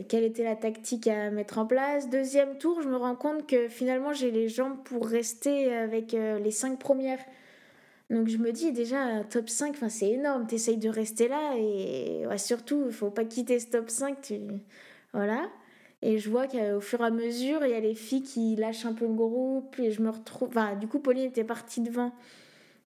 quelle 0.09 0.25
était 0.25 0.45
la 0.45 0.57
tactique 0.57 1.07
à 1.07 1.31
mettre 1.31 1.59
en 1.59 1.67
place. 1.67 2.09
Deuxième 2.11 2.59
tour, 2.59 2.83
je 2.83 2.89
me 2.89 2.97
rends 2.97 3.17
compte 3.17 3.47
que 3.47 3.69
finalement 3.69 4.13
j'ai 4.13 4.31
les 4.31 4.49
jambes 4.49 4.77
pour 4.85 5.07
rester 5.07 5.75
avec 5.75 6.15
euh, 6.15 6.39
les 6.39 6.51
cinq 6.51 6.79
premières. 6.79 7.21
Donc 8.11 8.27
je 8.29 8.39
me 8.39 8.51
dis 8.51 8.73
déjà, 8.73 9.23
top 9.31 9.49
5, 9.49 9.77
c'est 9.89 10.11
énorme, 10.11 10.47
t'essayes 10.47 10.79
de 10.79 10.89
rester 10.89 11.29
là 11.29 11.55
et 11.57 12.25
surtout, 12.39 12.85
il 12.87 12.93
faut 12.93 13.11
pas 13.11 13.25
quitter 13.25 13.61
ce 13.61 13.69
top 13.69 13.89
5. 13.89 14.21
Tu... 14.21 14.41
Voilà. 15.13 15.49
Et 16.03 16.19
je 16.19 16.31
vois 16.31 16.47
qu'au 16.47 16.81
fur 16.81 17.01
et 17.03 17.05
à 17.05 17.11
mesure, 17.11 17.65
il 17.65 17.71
y 17.71 17.75
a 17.75 17.81
les 17.81 17.95
filles 17.95 18.23
qui 18.23 18.57
lâchent 18.57 18.87
un 18.87 18.95
peu 18.95 19.07
le 19.07 19.13
groupe 19.13 19.79
et 19.79 19.93
je 19.93 20.03
me 20.03 20.11
retrouve. 20.11 20.49
Enfin, 20.49 20.75
du 20.75 20.89
coup, 20.89 20.99
Pauline 20.99 21.27
était 21.27 21.45
partie 21.45 21.83
devant. 21.83 22.13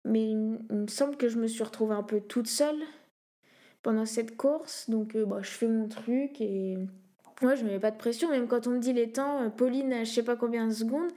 Mais 0.04 0.30
il, 0.30 0.58
me 0.70 0.86
semble 0.86 1.16
que 1.16 1.28
je 1.28 1.38
me 1.38 1.46
suis 1.46 1.62
retrouvée 1.62 1.94
un 1.94 2.02
peu 2.02 2.20
toute 2.20 2.46
seule 2.46 2.80
pendant 3.82 4.04
cette 4.04 4.36
course. 4.36 4.90
Donc 4.90 5.14
euh, 5.14 5.24
bah, 5.24 5.38
je 5.42 5.50
fais 5.50 5.68
mon 5.68 5.88
truc 5.88 6.40
et 6.40 6.76
moi 7.42 7.54
je 7.54 7.64
ne 7.64 7.70
mets 7.70 7.78
pas 7.78 7.90
de 7.90 7.96
pression. 7.96 8.30
Même 8.30 8.46
quand 8.46 8.66
on 8.66 8.72
me 8.72 8.78
dit 8.78 8.92
les 8.92 9.10
temps, 9.10 9.42
euh, 9.42 9.48
Pauline, 9.48 10.04
je 10.04 10.10
sais 10.10 10.22
pas 10.22 10.36
combien 10.36 10.66
de 10.66 10.72
secondes, 10.72 11.10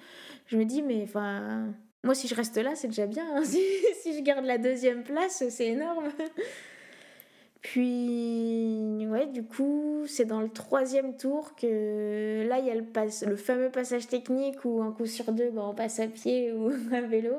je 0.47 0.57
me 0.57 0.65
dis, 0.65 0.81
mais 0.81 1.03
enfin, 1.03 1.67
moi 2.03 2.15
si 2.15 2.27
je 2.27 2.35
reste 2.35 2.57
là, 2.57 2.75
c'est 2.75 2.87
déjà 2.87 3.07
bien. 3.07 3.25
Hein. 3.35 3.43
Si, 4.01 4.17
je 4.17 4.21
garde 4.21 4.45
la 4.45 4.57
deuxième 4.57 5.03
place, 5.03 5.43
c'est 5.49 5.67
énorme. 5.67 6.09
Puis, 7.61 9.05
ouais, 9.09 9.25
du 9.27 9.43
coup, 9.43 10.05
c'est 10.07 10.23
dans 10.23 10.39
le 10.39 10.47
troisième 10.47 11.17
tour 11.17 11.53
que 11.55 12.47
là, 12.47 12.59
il 12.59 12.65
y 12.65 12.69
a 12.69 12.75
le, 12.75 12.85
le 13.27 13.35
fameux 13.35 13.69
passage 13.69 14.07
technique 14.07 14.63
où 14.63 14.81
un 14.81 14.91
coup 14.91 15.05
sur 15.05 15.33
deux, 15.33 15.49
bah, 15.49 15.63
on 15.65 15.73
passe 15.73 15.99
à 15.99 16.07
pied 16.07 16.53
ou 16.53 16.71
à 16.93 17.01
vélo. 17.01 17.35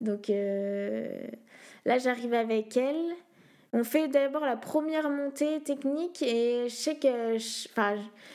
Donc 0.00 0.30
euh, 0.30 1.18
là, 1.84 1.98
j'arrive 1.98 2.34
avec 2.34 2.76
elle. 2.76 3.14
On 3.72 3.84
fait 3.84 4.08
d'abord 4.08 4.44
la 4.44 4.56
première 4.56 5.10
montée 5.10 5.60
technique 5.60 6.22
et 6.22 6.64
je 6.68 6.74
sais 6.74 6.94
que 6.94 7.36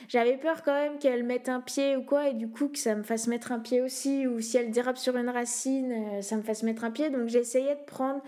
j'avais 0.08 0.36
peur 0.36 0.62
quand 0.62 0.74
même 0.74 0.98
qu'elle 0.98 1.24
mette 1.24 1.48
un 1.48 1.60
pied 1.60 1.96
ou 1.96 2.02
quoi 2.02 2.28
et 2.28 2.34
du 2.34 2.48
coup 2.48 2.68
que 2.68 2.78
ça 2.78 2.94
me 2.94 3.02
fasse 3.02 3.26
mettre 3.26 3.50
un 3.50 3.58
pied 3.58 3.80
aussi 3.80 4.26
ou 4.26 4.40
si 4.40 4.58
elle 4.58 4.70
dérape 4.70 4.98
sur 4.98 5.16
une 5.16 5.30
racine, 5.30 5.92
euh, 5.92 6.22
ça 6.22 6.36
me 6.36 6.42
fasse 6.42 6.62
mettre 6.62 6.84
un 6.84 6.90
pied. 6.90 7.10
Donc 7.10 7.28
j'essayais 7.28 7.74
de 7.74 7.84
prendre 7.86 8.22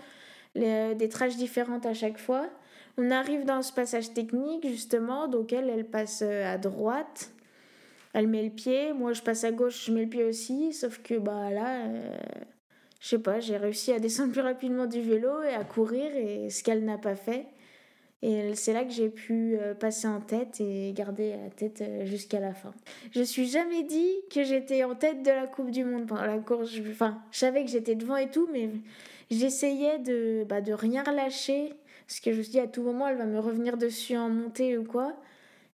des 0.55 1.09
traces 1.09 1.37
différentes 1.37 1.85
à 1.85 1.93
chaque 1.93 2.17
fois. 2.17 2.49
On 2.97 3.11
arrive 3.11 3.43
dans 3.45 3.61
ce 3.61 3.73
passage 3.73 4.13
technique 4.13 4.67
justement, 4.67 5.27
donc 5.27 5.51
elle, 5.51 5.69
elle 5.69 5.85
passe 5.85 6.21
euh, 6.21 6.53
à 6.53 6.57
droite. 6.57 7.31
Elle 8.13 8.27
met 8.27 8.43
le 8.43 8.49
pied, 8.49 8.93
moi 8.93 9.11
je 9.11 9.21
passe 9.21 9.43
à 9.43 9.51
gauche, 9.51 9.85
je 9.85 9.91
mets 9.91 10.03
le 10.03 10.09
pied 10.09 10.23
aussi, 10.23 10.71
sauf 10.71 11.01
que 11.01 11.15
bah 11.15 11.49
là, 11.49 11.79
je 13.05 13.11
sais 13.11 13.19
pas, 13.19 13.39
j'ai 13.39 13.55
réussi 13.55 13.91
à 13.91 13.99
descendre 13.99 14.31
plus 14.31 14.41
rapidement 14.41 14.87
du 14.87 14.99
vélo 14.99 15.43
et 15.43 15.53
à 15.53 15.63
courir, 15.63 16.09
et 16.15 16.49
ce 16.49 16.63
qu'elle 16.63 16.83
n'a 16.83 16.97
pas 16.97 17.13
fait. 17.13 17.45
Et 18.23 18.55
c'est 18.55 18.73
là 18.73 18.83
que 18.83 18.89
j'ai 18.89 19.09
pu 19.09 19.59
euh, 19.61 19.75
passer 19.75 20.07
en 20.07 20.21
tête 20.21 20.59
et 20.59 20.91
garder 20.91 21.35
la 21.43 21.51
tête 21.51 21.81
euh, 21.81 22.03
jusqu'à 22.07 22.39
la 22.39 22.55
fin. 22.55 22.73
Je 23.11 23.19
me 23.19 23.23
suis 23.25 23.45
jamais 23.45 23.83
dit 23.83 24.09
que 24.33 24.43
j'étais 24.43 24.83
en 24.83 24.95
tête 24.95 25.21
de 25.21 25.29
la 25.29 25.45
Coupe 25.45 25.69
du 25.69 25.85
Monde 25.85 26.07
pendant 26.07 26.25
la 26.25 26.39
course. 26.39 26.71
Enfin, 26.89 27.21
je 27.29 27.37
savais 27.37 27.63
que 27.63 27.69
j'étais 27.69 27.93
devant 27.93 28.17
et 28.17 28.31
tout, 28.31 28.49
mais 28.51 28.71
j'essayais 29.29 29.99
de, 29.99 30.43
bah, 30.49 30.61
de 30.61 30.73
rien 30.73 31.03
relâcher. 31.03 31.73
Parce 32.07 32.19
que 32.19 32.31
je 32.31 32.39
me 32.39 32.41
suis 32.41 32.53
dit, 32.53 32.59
à 32.59 32.65
tout 32.67 32.81
moment, 32.81 33.07
elle 33.07 33.17
va 33.17 33.25
me 33.25 33.37
revenir 33.37 33.77
dessus 33.77 34.17
en 34.17 34.29
montée 34.29 34.79
ou 34.79 34.83
quoi. 34.83 35.15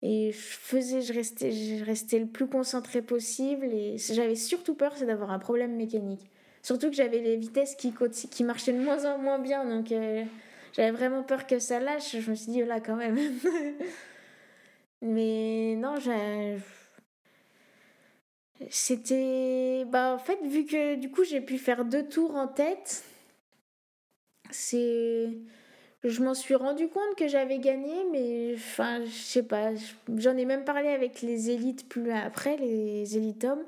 Et 0.00 0.32
je 0.32 0.38
faisais, 0.38 1.02
je 1.02 1.12
restais, 1.12 1.52
je 1.52 1.84
restais 1.84 2.20
le 2.20 2.26
plus 2.26 2.46
concentré 2.46 3.02
possible. 3.02 3.66
Et 3.66 3.98
j'avais 3.98 4.34
surtout 4.34 4.74
peur, 4.74 4.94
c'est 4.96 5.04
d'avoir 5.04 5.30
un 5.30 5.38
problème 5.38 5.76
mécanique. 5.76 6.30
Surtout 6.68 6.90
que 6.90 6.96
j'avais 6.96 7.20
les 7.20 7.36
vitesses 7.36 7.74
qui, 7.76 7.94
qui 8.30 8.44
marchaient 8.44 8.74
de 8.74 8.78
moins 8.84 9.06
en 9.06 9.16
moins 9.16 9.38
bien, 9.38 9.64
donc 9.64 9.90
euh, 9.90 10.22
j'avais 10.74 10.90
vraiment 10.90 11.22
peur 11.22 11.46
que 11.46 11.58
ça 11.58 11.80
lâche. 11.80 12.14
Je 12.20 12.30
me 12.30 12.36
suis 12.36 12.52
dit, 12.52 12.62
oh 12.62 12.66
là, 12.66 12.78
quand 12.78 12.94
même. 12.94 13.16
Mais 15.00 15.76
non, 15.78 15.94
c'était. 18.68 19.86
Bah, 19.86 20.12
en 20.12 20.18
fait, 20.18 20.38
vu 20.44 20.66
que 20.66 20.96
du 20.96 21.10
coup, 21.10 21.24
j'ai 21.24 21.40
pu 21.40 21.56
faire 21.56 21.86
deux 21.86 22.06
tours 22.06 22.34
en 22.34 22.48
tête, 22.48 23.02
c'est. 24.50 25.30
Je 26.04 26.22
m'en 26.22 26.34
suis 26.34 26.54
rendu 26.54 26.88
compte 26.88 27.16
que 27.16 27.28
j'avais 27.28 27.60
gagné, 27.60 28.04
mais 28.12 28.52
enfin, 28.56 29.02
je 29.06 29.10
sais 29.10 29.42
pas. 29.42 29.70
J'en 30.18 30.36
ai 30.36 30.44
même 30.44 30.66
parlé 30.66 30.88
avec 30.88 31.22
les 31.22 31.48
élites 31.48 31.88
plus 31.88 32.10
après, 32.10 32.58
les 32.58 33.16
élites 33.16 33.44
hommes. 33.44 33.64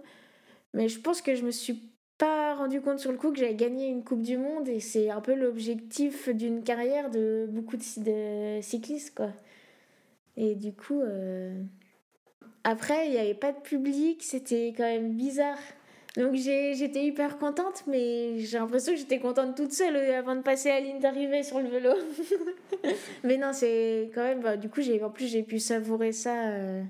Mais 0.75 0.89
je 0.89 1.01
pense 1.01 1.23
que 1.23 1.35
je 1.35 1.45
me 1.45 1.51
suis 1.51 1.90
pas 2.21 2.55
rendu 2.55 2.83
compte 2.83 2.99
sur 2.99 3.11
le 3.11 3.17
coup 3.17 3.33
que 3.33 3.39
j'avais 3.39 3.55
gagné 3.55 3.89
une 3.89 4.05
Coupe 4.05 4.21
du 4.21 4.37
Monde 4.37 4.69
et 4.69 4.79
c'est 4.79 5.09
un 5.09 5.23
peu 5.23 5.35
l'objectif 5.35 6.29
d'une 6.29 6.63
carrière 6.63 7.11
de 7.11 7.47
beaucoup 7.49 7.79
de, 7.79 8.61
cyclistes 8.61 9.15
quoi. 9.17 9.31
Et 10.37 10.55
du 10.55 10.73
coup, 10.75 11.01
euh, 11.01 11.59
après 12.63 13.07
il 13.07 13.13
n'y 13.13 13.19
avait 13.19 13.35
pas 13.35 13.53
de 13.53 13.61
public, 13.61 14.23
c'était 14.23 14.75
quand 14.77 14.85
même 14.85 15.15
bizarre 15.15 15.59
Donc 16.19 16.35
j'étais 16.35 17.07
hyper 17.07 17.39
contente, 17.39 17.85
mais 17.87 18.39
j'ai 18.41 18.59
l'impression 18.59 18.93
que 18.93 18.99
j'étais 18.99 19.19
contente 19.19 19.57
toute 19.57 19.73
seule 19.73 19.97
euh, 19.97 20.19
avant 20.19 20.37
de 20.37 20.43
passer 20.43 20.69
à 20.69 20.75
la 20.75 20.81
ligne 20.81 21.01
d'arrivée 21.01 21.43
sur 21.43 21.59
le 21.59 21.69
vélo. 21.69 21.95
mais 23.25 23.39
non, 23.39 23.55
c'est 23.55 24.11
quand 24.15 24.25
même. 24.25 24.41
Bah, 24.41 24.59
du 24.59 24.69
coup, 24.69 24.83
en 25.03 25.11
plus, 25.11 25.27
j'ai 25.27 25.43
pu 25.43 25.59
savourer 25.59 26.13
ça, 26.13 26.51
euh, 26.51 26.83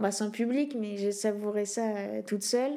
bah, 0.00 0.10
sans 0.10 0.30
public, 0.30 0.74
mais 0.76 0.96
j'ai 0.96 1.12
savouré 1.12 1.66
ça 1.66 1.84
toute 2.26 2.42
seule. 2.42 2.72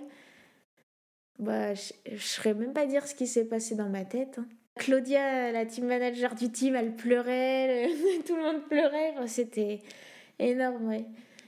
Bah, 1.40 1.74
je 1.74 1.92
ne 2.12 2.18
saurais 2.18 2.54
même 2.54 2.74
pas 2.74 2.86
dire 2.86 3.06
ce 3.08 3.16
qui 3.16 3.28
s'est 3.28 3.46
passé 3.46 3.76
dans 3.76 3.90
ma 3.90 4.06
tête. 4.06 4.40
Hein. 4.40 4.46
Claudia, 4.78 5.52
la 5.52 5.66
team 5.66 5.86
manager 5.86 6.36
du 6.36 6.50
team, 6.52 6.76
elle 6.76 6.96
pleurait, 6.96 7.90
tout 8.28 8.36
le 8.36 8.42
monde 8.42 8.64
pleurait. 8.64 9.14
C'était 9.28 9.82
énorme. 10.40 10.98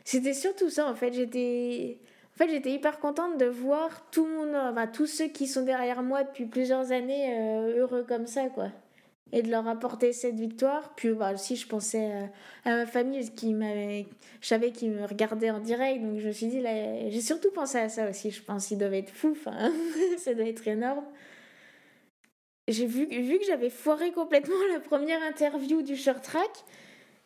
C'était 0.04 0.34
surtout 0.34 0.69
ça, 0.69 0.89
en 0.89 0.95
fait. 0.95 1.13
J'étais 1.13 2.00
en 2.38 2.38
fait, 2.38 2.52
j'étais 2.52 2.71
hyper 2.71 3.00
contente 3.00 3.39
de 3.39 3.47
voir 3.47 4.12
tout 4.12 4.28
monde, 4.28 4.54
enfin, 4.54 4.86
tous 4.86 5.08
ceux 5.08 5.28
qui 5.28 5.47
sont 5.47 5.63
derrière 5.63 6.04
moi 6.04 6.23
depuis 6.23 6.45
plusieurs 6.45 6.91
années 6.91 7.36
euh, 7.36 7.80
heureux 7.80 8.06
comme 8.08 8.28
ça, 8.28 8.47
quoi. 8.50 8.69
Et 9.32 9.42
de 9.42 9.52
leur 9.52 9.68
apporter 9.68 10.13
cette 10.13 10.40
victoire. 10.40 10.94
Puis 10.96 11.13
bah, 11.13 11.34
aussi, 11.34 11.56
je 11.56 11.68
pensais 11.68 12.12
euh, 12.12 12.26
à 12.66 12.76
ma 12.78 12.86
famille, 12.86 13.30
qui 13.32 13.54
m'avait, 13.54 14.08
je 14.42 14.48
savais 14.48 14.72
qu'ils 14.72 14.92
me 14.92 15.06
regardaient 15.06 15.50
en 15.50 15.60
direct. 15.60 16.02
Donc 16.02 16.20
je 16.20 16.28
me 16.28 16.32
suis 16.32 16.48
dit, 16.48 16.62
là, 16.62 17.10
j'ai 17.10 17.22
surtout 17.22 17.52
pensé 17.52 17.78
à 17.78 17.90
ça 17.90 18.10
aussi. 18.10 18.32
Je 18.32 18.42
pense 18.42 18.68
qu'ils 18.68 18.78
doivent 18.78 18.94
être 18.94 19.12
fous. 19.12 19.38
Ça 20.18 20.34
doit 20.34 20.46
être 20.46 20.68
énorme. 20.68 21.06
J'ai 22.68 22.86
vu, 22.86 23.06
vu 23.06 23.40
que 23.40 23.46
j'avais 23.46 23.70
foiré 23.70 24.12
complètement 24.12 24.56
la 24.74 24.80
première 24.80 25.22
interview 25.24 25.82
du 25.82 25.96
short 25.96 26.22
track. 26.22 26.52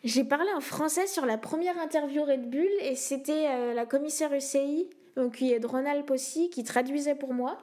J'ai 0.03 0.23
parlé 0.23 0.49
en 0.55 0.61
français 0.61 1.07
sur 1.07 1.25
la 1.25 1.37
première 1.37 1.77
interview 1.79 2.23
Red 2.23 2.49
Bull 2.49 2.69
et 2.81 2.95
c'était 2.95 3.47
euh, 3.49 3.73
la 3.73 3.85
commissaire 3.85 4.33
UCI 4.33 4.89
donc 5.15 5.41
y 5.41 5.53
a 5.53 5.59
de 5.59 5.67
Ronald 5.67 6.09
aussi 6.09 6.49
qui 6.49 6.63
traduisait 6.63 7.15
pour 7.15 7.33
moi. 7.33 7.57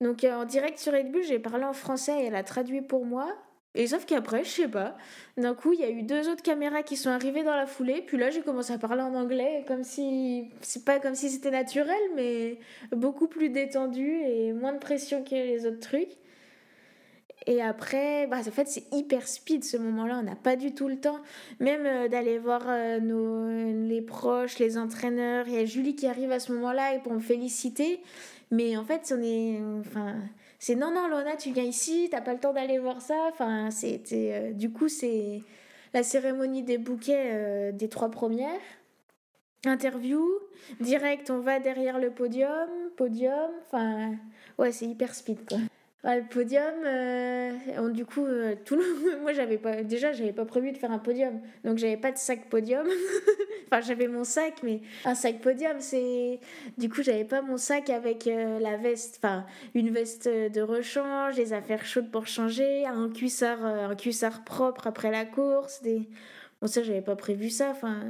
Donc 0.00 0.24
euh, 0.24 0.34
en 0.34 0.44
direct 0.44 0.78
sur 0.78 0.92
Red 0.92 1.10
Bull, 1.10 1.22
j'ai 1.22 1.38
parlé 1.38 1.64
en 1.64 1.72
français 1.72 2.22
et 2.22 2.26
elle 2.26 2.36
a 2.36 2.42
traduit 2.42 2.82
pour 2.82 3.04
moi. 3.04 3.34
Et 3.74 3.86
sauf 3.88 4.06
qu'après, 4.06 4.42
je 4.42 4.48
sais 4.48 4.68
pas, 4.68 4.96
d'un 5.36 5.54
coup, 5.54 5.74
il 5.74 5.80
y 5.80 5.84
a 5.84 5.90
eu 5.90 6.02
deux 6.02 6.30
autres 6.30 6.42
caméras 6.42 6.82
qui 6.82 6.96
sont 6.96 7.10
arrivées 7.10 7.42
dans 7.42 7.54
la 7.54 7.66
foulée. 7.66 8.02
Puis 8.06 8.16
là, 8.16 8.30
j'ai 8.30 8.40
commencé 8.40 8.72
à 8.72 8.78
parler 8.78 9.02
en 9.02 9.14
anglais, 9.14 9.64
comme 9.68 9.84
si. 9.84 10.50
C'est 10.62 10.86
pas 10.86 10.98
comme 10.98 11.14
si 11.14 11.28
c'était 11.28 11.50
naturel, 11.50 11.94
mais 12.14 12.58
beaucoup 12.92 13.28
plus 13.28 13.50
détendu 13.50 14.22
et 14.22 14.54
moins 14.54 14.72
de 14.72 14.78
pression 14.78 15.22
que 15.22 15.34
les 15.34 15.66
autres 15.66 15.80
trucs. 15.80 16.16
Et 17.46 17.62
après, 17.62 18.26
bah, 18.26 18.38
en 18.40 18.50
fait, 18.50 18.66
c'est 18.66 18.92
hyper 18.92 19.28
speed 19.28 19.62
ce 19.62 19.76
moment-là. 19.76 20.18
On 20.18 20.22
n'a 20.22 20.34
pas 20.34 20.56
du 20.56 20.74
tout 20.74 20.88
le 20.88 20.98
temps, 20.98 21.20
même 21.60 21.86
euh, 21.86 22.08
d'aller 22.08 22.38
voir 22.38 22.62
euh, 22.66 22.98
nos, 22.98 23.86
les 23.88 24.02
proches, 24.02 24.58
les 24.58 24.78
entraîneurs. 24.78 25.46
Il 25.46 25.54
y 25.54 25.58
a 25.58 25.64
Julie 25.64 25.94
qui 25.94 26.08
arrive 26.08 26.32
à 26.32 26.40
ce 26.40 26.52
moment-là 26.52 26.98
pour 27.00 27.12
me 27.12 27.20
féliciter. 27.20 28.00
Mais 28.50 28.76
en 28.76 28.84
fait, 28.84 29.12
on 29.16 29.22
est. 29.22 29.60
Enfin, 29.80 30.16
c'est 30.58 30.74
non, 30.74 30.92
non, 30.92 31.08
Lona, 31.08 31.36
tu 31.36 31.52
viens 31.52 31.64
ici, 31.64 32.08
t'as 32.10 32.20
pas 32.20 32.32
le 32.32 32.40
temps 32.40 32.52
d'aller 32.52 32.78
voir 32.78 33.00
ça. 33.00 33.28
Enfin, 33.30 33.70
c'était. 33.70 34.32
Euh, 34.32 34.52
du 34.52 34.70
coup, 34.72 34.88
c'est 34.88 35.42
la 35.94 36.02
cérémonie 36.02 36.62
des 36.62 36.78
bouquets 36.78 37.72
des 37.72 37.88
trois 37.88 38.10
premières. 38.10 38.60
Interview, 39.64 40.22
direct, 40.80 41.30
on 41.30 41.40
va 41.40 41.58
derrière 41.58 41.98
le 41.98 42.10
podium, 42.10 42.68
podium. 42.96 43.50
Enfin, 43.62 44.14
ouais, 44.58 44.72
c'est 44.72 44.86
hyper 44.86 45.14
speed 45.14 45.40
le 46.14 46.22
podium, 46.22 46.74
euh, 46.84 47.90
du 47.90 48.06
coup, 48.06 48.24
euh, 48.24 48.54
tout 48.64 48.76
le... 48.76 49.18
moi 49.22 49.32
j'avais 49.32 49.58
pas, 49.58 49.82
déjà 49.82 50.12
j'avais 50.12 50.32
pas 50.32 50.44
prévu 50.44 50.70
de 50.70 50.78
faire 50.78 50.92
un 50.92 51.00
podium, 51.00 51.40
donc 51.64 51.78
j'avais 51.78 51.96
pas 51.96 52.12
de 52.12 52.18
sac 52.18 52.48
podium. 52.48 52.86
enfin, 53.66 53.80
j'avais 53.80 54.06
mon 54.06 54.22
sac, 54.22 54.54
mais 54.62 54.80
un 55.04 55.16
sac 55.16 55.40
podium, 55.40 55.80
c'est. 55.80 56.38
Du 56.78 56.88
coup, 56.88 57.02
j'avais 57.02 57.24
pas 57.24 57.42
mon 57.42 57.56
sac 57.56 57.90
avec 57.90 58.28
euh, 58.28 58.60
la 58.60 58.76
veste, 58.76 59.18
enfin, 59.18 59.46
une 59.74 59.90
veste 59.90 60.28
de 60.28 60.60
rechange, 60.60 61.34
des 61.34 61.52
affaires 61.52 61.84
chaudes 61.84 62.10
pour 62.12 62.26
changer, 62.26 62.86
un 62.86 63.08
cuissard, 63.08 63.64
un 63.64 63.96
cuissard 63.96 64.44
propre 64.44 64.86
après 64.86 65.10
la 65.10 65.24
course, 65.24 65.82
des. 65.82 66.08
Bon, 66.60 66.68
ça, 66.68 66.82
j'avais 66.84 67.02
pas 67.02 67.16
prévu 67.16 67.50
ça, 67.50 67.70
enfin. 67.70 68.00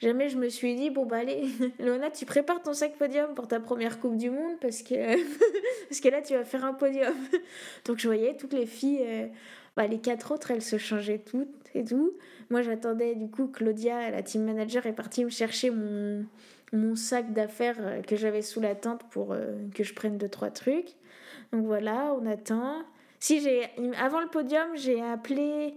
Jamais 0.00 0.28
je 0.28 0.36
me 0.36 0.48
suis 0.50 0.74
dit, 0.76 0.90
bon, 0.90 1.06
bah 1.06 1.18
allez, 1.18 1.46
Léona, 1.78 2.10
tu 2.10 2.26
prépares 2.26 2.62
ton 2.62 2.74
sac 2.74 2.96
podium 2.96 3.34
pour 3.34 3.48
ta 3.48 3.60
première 3.60 3.98
Coupe 3.98 4.16
du 4.16 4.30
Monde 4.30 4.56
parce 4.60 4.82
que, 4.82 4.94
parce 5.88 6.00
que 6.00 6.08
là, 6.08 6.20
tu 6.20 6.34
vas 6.34 6.44
faire 6.44 6.64
un 6.64 6.74
podium. 6.74 7.14
Donc 7.86 7.98
je 7.98 8.06
voyais 8.06 8.36
toutes 8.36 8.52
les 8.52 8.66
filles, 8.66 9.00
euh, 9.02 9.26
bah, 9.74 9.86
les 9.86 9.98
quatre 9.98 10.32
autres, 10.32 10.50
elles 10.50 10.62
se 10.62 10.76
changeaient 10.76 11.18
toutes 11.18 11.48
et 11.74 11.84
tout. 11.84 12.12
Moi, 12.50 12.62
j'attendais, 12.62 13.14
du 13.14 13.28
coup, 13.28 13.48
Claudia, 13.48 14.10
la 14.10 14.22
team 14.22 14.44
manager, 14.44 14.84
est 14.84 14.92
partie 14.92 15.24
me 15.24 15.30
chercher 15.30 15.70
mon, 15.70 16.26
mon 16.72 16.94
sac 16.94 17.32
d'affaires 17.32 17.76
euh, 17.80 18.02
que 18.02 18.16
j'avais 18.16 18.42
sous 18.42 18.60
la 18.60 18.74
tente 18.74 19.02
pour 19.10 19.32
euh, 19.32 19.56
que 19.74 19.82
je 19.82 19.94
prenne 19.94 20.18
deux, 20.18 20.28
trois 20.28 20.50
trucs. 20.50 20.94
Donc 21.52 21.64
voilà, 21.64 22.14
on 22.20 22.26
attend. 22.26 22.84
Si 23.26 23.40
j'ai 23.40 23.68
avant 23.98 24.20
le 24.20 24.28
podium, 24.28 24.76
j'ai 24.76 25.02
appelé 25.02 25.74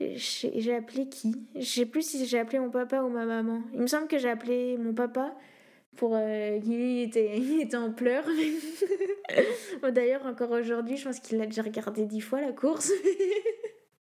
j'ai 0.00 0.74
appelé 0.74 1.06
qui? 1.10 1.34
Je 1.54 1.60
sais 1.60 1.84
plus 1.84 2.00
si 2.00 2.24
j'ai 2.24 2.38
appelé 2.38 2.60
mon 2.60 2.70
papa 2.70 3.02
ou 3.02 3.10
ma 3.10 3.26
maman. 3.26 3.60
Il 3.74 3.80
me 3.80 3.86
semble 3.86 4.08
que 4.08 4.16
j'ai 4.16 4.30
appelé 4.30 4.78
mon 4.78 4.94
papa 4.94 5.36
pour 5.96 6.16
euh, 6.16 6.58
il 6.64 7.02
était 7.02 7.36
il 7.36 7.60
était 7.60 7.76
en 7.76 7.92
pleurs. 7.92 8.24
D'ailleurs 9.92 10.24
encore 10.24 10.52
aujourd'hui, 10.52 10.96
je 10.96 11.04
pense 11.04 11.20
qu'il 11.20 11.38
a 11.42 11.44
déjà 11.44 11.60
regardé 11.60 12.06
dix 12.06 12.22
fois 12.22 12.40
la 12.40 12.52
course. 12.52 12.90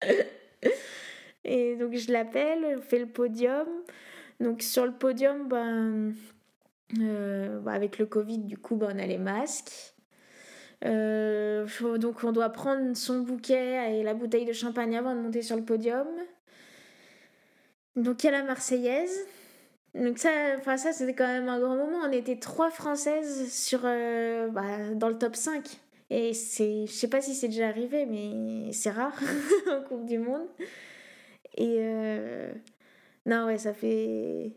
Et 1.46 1.78
donc 1.78 1.96
je 1.96 2.12
l'appelle, 2.12 2.82
fait 2.82 3.00
le 3.00 3.08
podium. 3.08 3.66
Donc 4.42 4.62
sur 4.62 4.86
le 4.86 4.92
podium, 4.92 5.48
ben, 5.48 6.14
euh, 7.00 7.66
avec 7.66 7.98
le 7.98 8.08
Covid, 8.08 8.40
du 8.40 8.58
coup, 8.58 8.76
ben, 8.76 8.90
on 8.94 9.00
a 9.00 9.06
les 9.06 9.20
masques. 9.20 9.93
Euh, 10.86 11.66
donc 11.98 12.24
on 12.24 12.32
doit 12.32 12.50
prendre 12.50 12.96
son 12.96 13.20
bouquet 13.20 14.00
et 14.00 14.04
la 14.04 14.14
bouteille 14.14 14.46
de 14.46 14.54
champagne 14.54 14.98
avant 14.98 15.16
de 15.16 15.22
monter 15.22 15.42
sur 15.42 15.56
le 15.56 15.64
podium. 15.64 16.08
Donc 17.96 18.24
il 18.24 18.28
y 18.28 18.30
a 18.30 18.32
la 18.34 18.44
Marseillaise. 18.44 19.26
Donc 19.96 20.18
ça, 20.18 20.30
enfin 20.58 20.78
ça 20.78 20.92
c'était 20.92 21.14
quand 21.14 21.28
même 21.28 21.48
un 21.48 21.60
grand 21.60 21.76
moment. 21.76 22.00
On 22.06 22.12
était 22.12 22.38
trois 22.38 22.72
Françaises 22.72 23.52
sur, 23.54 23.82
euh, 23.84 24.48
bah, 24.50 24.94
dans 24.96 25.10
le 25.10 25.18
top 25.18 25.36
5. 25.36 25.64
Et 26.10 26.34
c'est, 26.34 26.86
je 26.86 26.92
sais 26.92 27.08
pas 27.08 27.22
si 27.22 27.34
c'est 27.34 27.48
déjà 27.48 27.68
arrivé, 27.68 28.06
mais 28.06 28.72
c'est 28.74 28.92
rare 28.92 29.18
en 29.72 29.82
Coupe 29.82 30.06
du 30.06 30.18
Monde. 30.18 30.48
Et 31.58 31.78
euh, 31.80 32.52
non 33.26 33.46
ouais, 33.46 33.58
ça 33.58 33.74
fait 33.74 34.54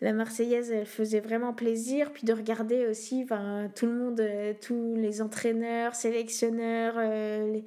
la 0.00 0.12
Marseillaise, 0.12 0.70
elle 0.70 0.86
faisait 0.86 1.20
vraiment 1.20 1.54
plaisir. 1.54 2.12
Puis 2.12 2.24
de 2.24 2.32
regarder 2.32 2.86
aussi 2.86 3.22
enfin, 3.24 3.70
tout 3.74 3.86
le 3.86 3.92
monde, 3.92 4.20
euh, 4.20 4.52
tous 4.60 4.94
les 4.96 5.22
entraîneurs, 5.22 5.94
sélectionneurs, 5.94 6.94
euh, 6.98 7.52
les, 7.52 7.64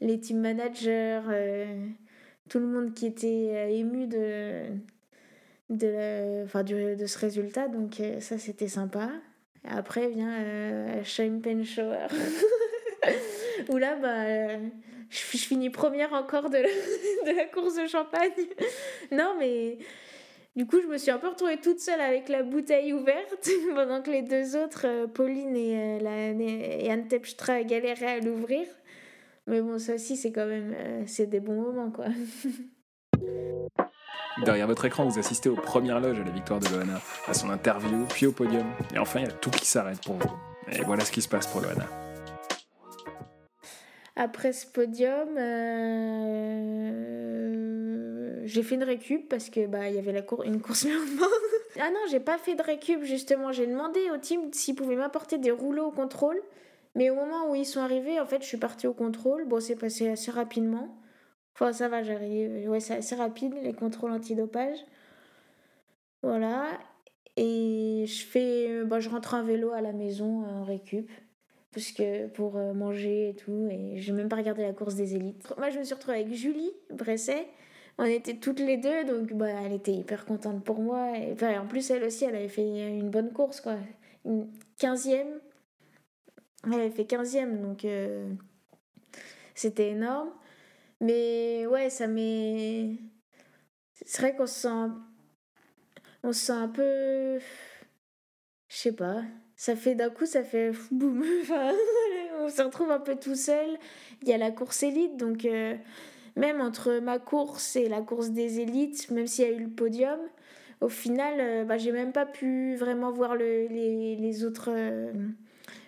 les, 0.00 0.20
team 0.20 0.40
managers, 0.40 1.22
euh, 1.28 1.86
tout 2.48 2.60
le 2.60 2.66
monde 2.66 2.94
qui 2.94 3.06
était 3.06 3.76
ému 3.76 4.06
de, 4.06 4.62
de, 5.70 6.44
enfin, 6.44 6.62
de 6.62 7.06
ce 7.06 7.18
résultat. 7.18 7.68
Donc 7.68 8.00
ça, 8.20 8.38
c'était 8.38 8.68
sympa. 8.68 9.10
Après 9.64 10.08
vient 10.08 11.02
Champagne 11.04 11.64
Shower. 11.64 12.06
Où 13.68 13.76
là, 13.76 13.96
bah, 13.96 14.58
je, 15.10 15.18
je, 15.18 15.36
finis 15.36 15.70
première 15.70 16.12
encore 16.12 16.50
de 16.50 16.58
de 17.26 17.36
la 17.36 17.44
course 17.46 17.76
de 17.76 17.86
champagne. 17.86 18.30
non, 19.12 19.34
mais 19.38 19.78
du 20.54 20.66
coup, 20.66 20.82
je 20.82 20.86
me 20.86 20.98
suis 20.98 21.10
un 21.10 21.18
peu 21.18 21.28
retrouvée 21.28 21.56
toute 21.56 21.80
seule 21.80 22.00
avec 22.00 22.28
la 22.28 22.42
bouteille 22.42 22.92
ouverte, 22.92 23.48
pendant 23.74 24.02
que 24.02 24.10
les 24.10 24.20
deux 24.20 24.54
autres, 24.56 24.86
euh, 24.86 25.06
Pauline 25.06 25.56
et, 25.56 25.76
euh, 25.76 25.98
la, 26.00 26.28
et 26.28 26.90
Anne 26.90 27.08
Tepstra, 27.08 27.62
galéraient 27.62 28.18
à 28.18 28.20
l'ouvrir. 28.20 28.66
Mais 29.46 29.62
bon, 29.62 29.78
ça 29.78 29.94
aussi, 29.94 30.16
c'est 30.16 30.30
quand 30.30 30.44
même 30.46 30.74
euh, 30.76 31.02
c'est 31.06 31.26
des 31.26 31.40
bons 31.40 31.60
moments, 31.60 31.90
quoi. 31.90 32.06
Derrière 34.44 34.66
votre 34.66 34.84
écran, 34.84 35.06
vous 35.06 35.18
assistez 35.18 35.48
aux 35.48 35.56
premières 35.56 36.00
loges 36.00 36.20
à 36.20 36.24
la 36.24 36.30
victoire 36.30 36.60
de 36.60 36.68
Loana, 36.68 37.00
à 37.26 37.34
son 37.34 37.50
interview, 37.50 38.06
puis 38.08 38.26
au 38.26 38.32
podium. 38.32 38.66
Et 38.94 38.98
enfin, 38.98 39.20
il 39.20 39.26
y 39.26 39.28
a 39.28 39.32
tout 39.32 39.50
qui 39.50 39.66
s'arrête 39.66 40.02
pour 40.02 40.16
vous. 40.16 40.32
Et 40.70 40.82
voilà 40.82 41.04
ce 41.04 41.12
qui 41.12 41.22
se 41.22 41.28
passe 41.28 41.46
pour 41.46 41.60
Loana. 41.60 41.86
Après 44.16 44.52
ce 44.52 44.66
podium, 44.66 45.36
j'ai 48.42 48.62
fait 48.62 48.74
une 48.74 48.84
récup 48.84 49.28
parce 49.28 49.50
que 49.50 49.66
bah 49.66 49.88
il 49.88 49.94
y 49.94 49.98
avait 49.98 50.12
la 50.12 50.22
cour 50.22 50.42
une 50.42 50.60
course 50.60 50.84
le 50.86 50.92
ah 51.80 51.90
non, 51.90 52.00
j'ai 52.10 52.20
pas 52.20 52.38
fait 52.38 52.54
de 52.54 52.62
récup 52.62 53.02
justement. 53.02 53.52
J'ai 53.52 53.66
demandé 53.66 54.00
au 54.10 54.18
team 54.18 54.52
s'ils 54.52 54.74
pouvaient 54.74 54.96
m'apporter 54.96 55.38
des 55.38 55.50
rouleaux 55.50 55.86
au 55.86 55.90
contrôle. 55.90 56.40
Mais 56.94 57.08
au 57.08 57.14
moment 57.14 57.50
où 57.50 57.54
ils 57.54 57.64
sont 57.64 57.80
arrivés, 57.80 58.20
en 58.20 58.26
fait, 58.26 58.42
je 58.42 58.46
suis 58.46 58.58
partie 58.58 58.86
au 58.86 58.92
contrôle. 58.92 59.46
Bon, 59.46 59.60
c'est 59.60 59.76
passé 59.76 60.08
assez 60.08 60.30
rapidement. 60.30 60.94
Enfin, 61.54 61.72
ça 61.72 61.88
va, 61.88 62.02
j'arrive. 62.02 62.68
Ouais, 62.68 62.80
c'est 62.80 62.96
assez 62.96 63.14
rapide, 63.14 63.54
les 63.62 63.72
contrôles 63.72 64.12
antidopage. 64.12 64.78
Voilà. 66.22 66.66
Et 67.36 68.04
je 68.06 68.24
fais. 68.26 68.84
Bah, 68.84 69.00
je 69.00 69.08
rentre 69.08 69.34
en 69.34 69.42
vélo 69.42 69.72
à 69.72 69.80
la 69.80 69.92
maison 69.92 70.44
en 70.44 70.64
récup. 70.64 71.10
Parce 71.72 71.90
que 71.92 72.26
pour 72.28 72.58
euh, 72.58 72.74
manger 72.74 73.30
et 73.30 73.34
tout. 73.34 73.68
Et 73.70 73.96
j'ai 73.96 74.12
même 74.12 74.28
pas 74.28 74.36
regardé 74.36 74.62
la 74.62 74.74
course 74.74 74.94
des 74.94 75.14
élites. 75.14 75.42
Moi, 75.56 75.70
je 75.70 75.78
me 75.78 75.84
suis 75.84 75.94
retrouvée 75.94 76.18
avec 76.18 76.34
Julie 76.34 76.70
Bresset 76.90 77.46
on 77.98 78.04
était 78.04 78.36
toutes 78.36 78.60
les 78.60 78.76
deux, 78.76 79.04
donc 79.04 79.32
bah, 79.32 79.48
elle 79.64 79.72
était 79.72 79.92
hyper 79.92 80.24
contente 80.24 80.64
pour 80.64 80.80
moi. 80.80 81.16
Et 81.16 81.58
en 81.58 81.66
plus, 81.66 81.90
elle 81.90 82.04
aussi, 82.04 82.24
elle 82.24 82.36
avait 82.36 82.48
fait 82.48 82.62
une 82.62 83.10
bonne 83.10 83.32
course, 83.32 83.60
quoi. 83.60 83.76
Une 84.24 84.48
15e, 84.78 85.26
Elle 86.66 86.74
avait 86.74 86.90
fait 86.90 87.04
15e, 87.04 87.60
donc 87.60 87.84
c'était 89.54 89.90
énorme. 89.90 90.30
Mais 91.00 91.66
ouais, 91.66 91.90
ça 91.90 92.06
m'est. 92.06 92.96
C'est 93.94 94.20
vrai 94.22 94.36
qu'on 94.36 94.46
se 94.46 94.60
sent. 94.60 94.92
On 96.22 96.32
se 96.32 96.46
sent 96.46 96.52
un 96.52 96.68
peu. 96.68 97.38
Je 98.68 98.76
sais 98.76 98.92
pas. 98.92 99.22
Ça 99.56 99.76
fait 99.76 99.94
d'un 99.94 100.10
coup, 100.10 100.26
ça 100.26 100.42
fait 100.42 100.72
boum. 100.90 101.24
on 102.40 102.48
se 102.48 102.62
retrouve 102.62 102.90
un 102.90 103.00
peu 103.00 103.16
tout 103.16 103.34
seul. 103.34 103.78
Il 104.22 104.28
y 104.28 104.32
a 104.32 104.38
la 104.38 104.50
course 104.50 104.82
élite, 104.82 105.16
donc 105.16 105.44
euh, 105.44 105.76
même 106.36 106.60
entre 106.60 106.98
ma 107.00 107.18
course 107.18 107.76
et 107.76 107.88
la 107.88 108.00
course 108.02 108.30
des 108.30 108.60
élites, 108.60 109.10
même 109.10 109.26
s'il 109.26 109.44
y 109.44 109.48
a 109.48 109.52
eu 109.52 109.62
le 109.64 109.70
podium, 109.70 110.18
au 110.80 110.88
final, 110.88 111.34
euh, 111.40 111.64
bah, 111.64 111.78
j'ai 111.78 111.92
même 111.92 112.12
pas 112.12 112.26
pu 112.26 112.76
vraiment 112.76 113.12
voir 113.12 113.36
le, 113.36 113.66
les, 113.68 114.16
les, 114.16 114.44
autres. 114.44 114.70
Euh, 114.70 115.12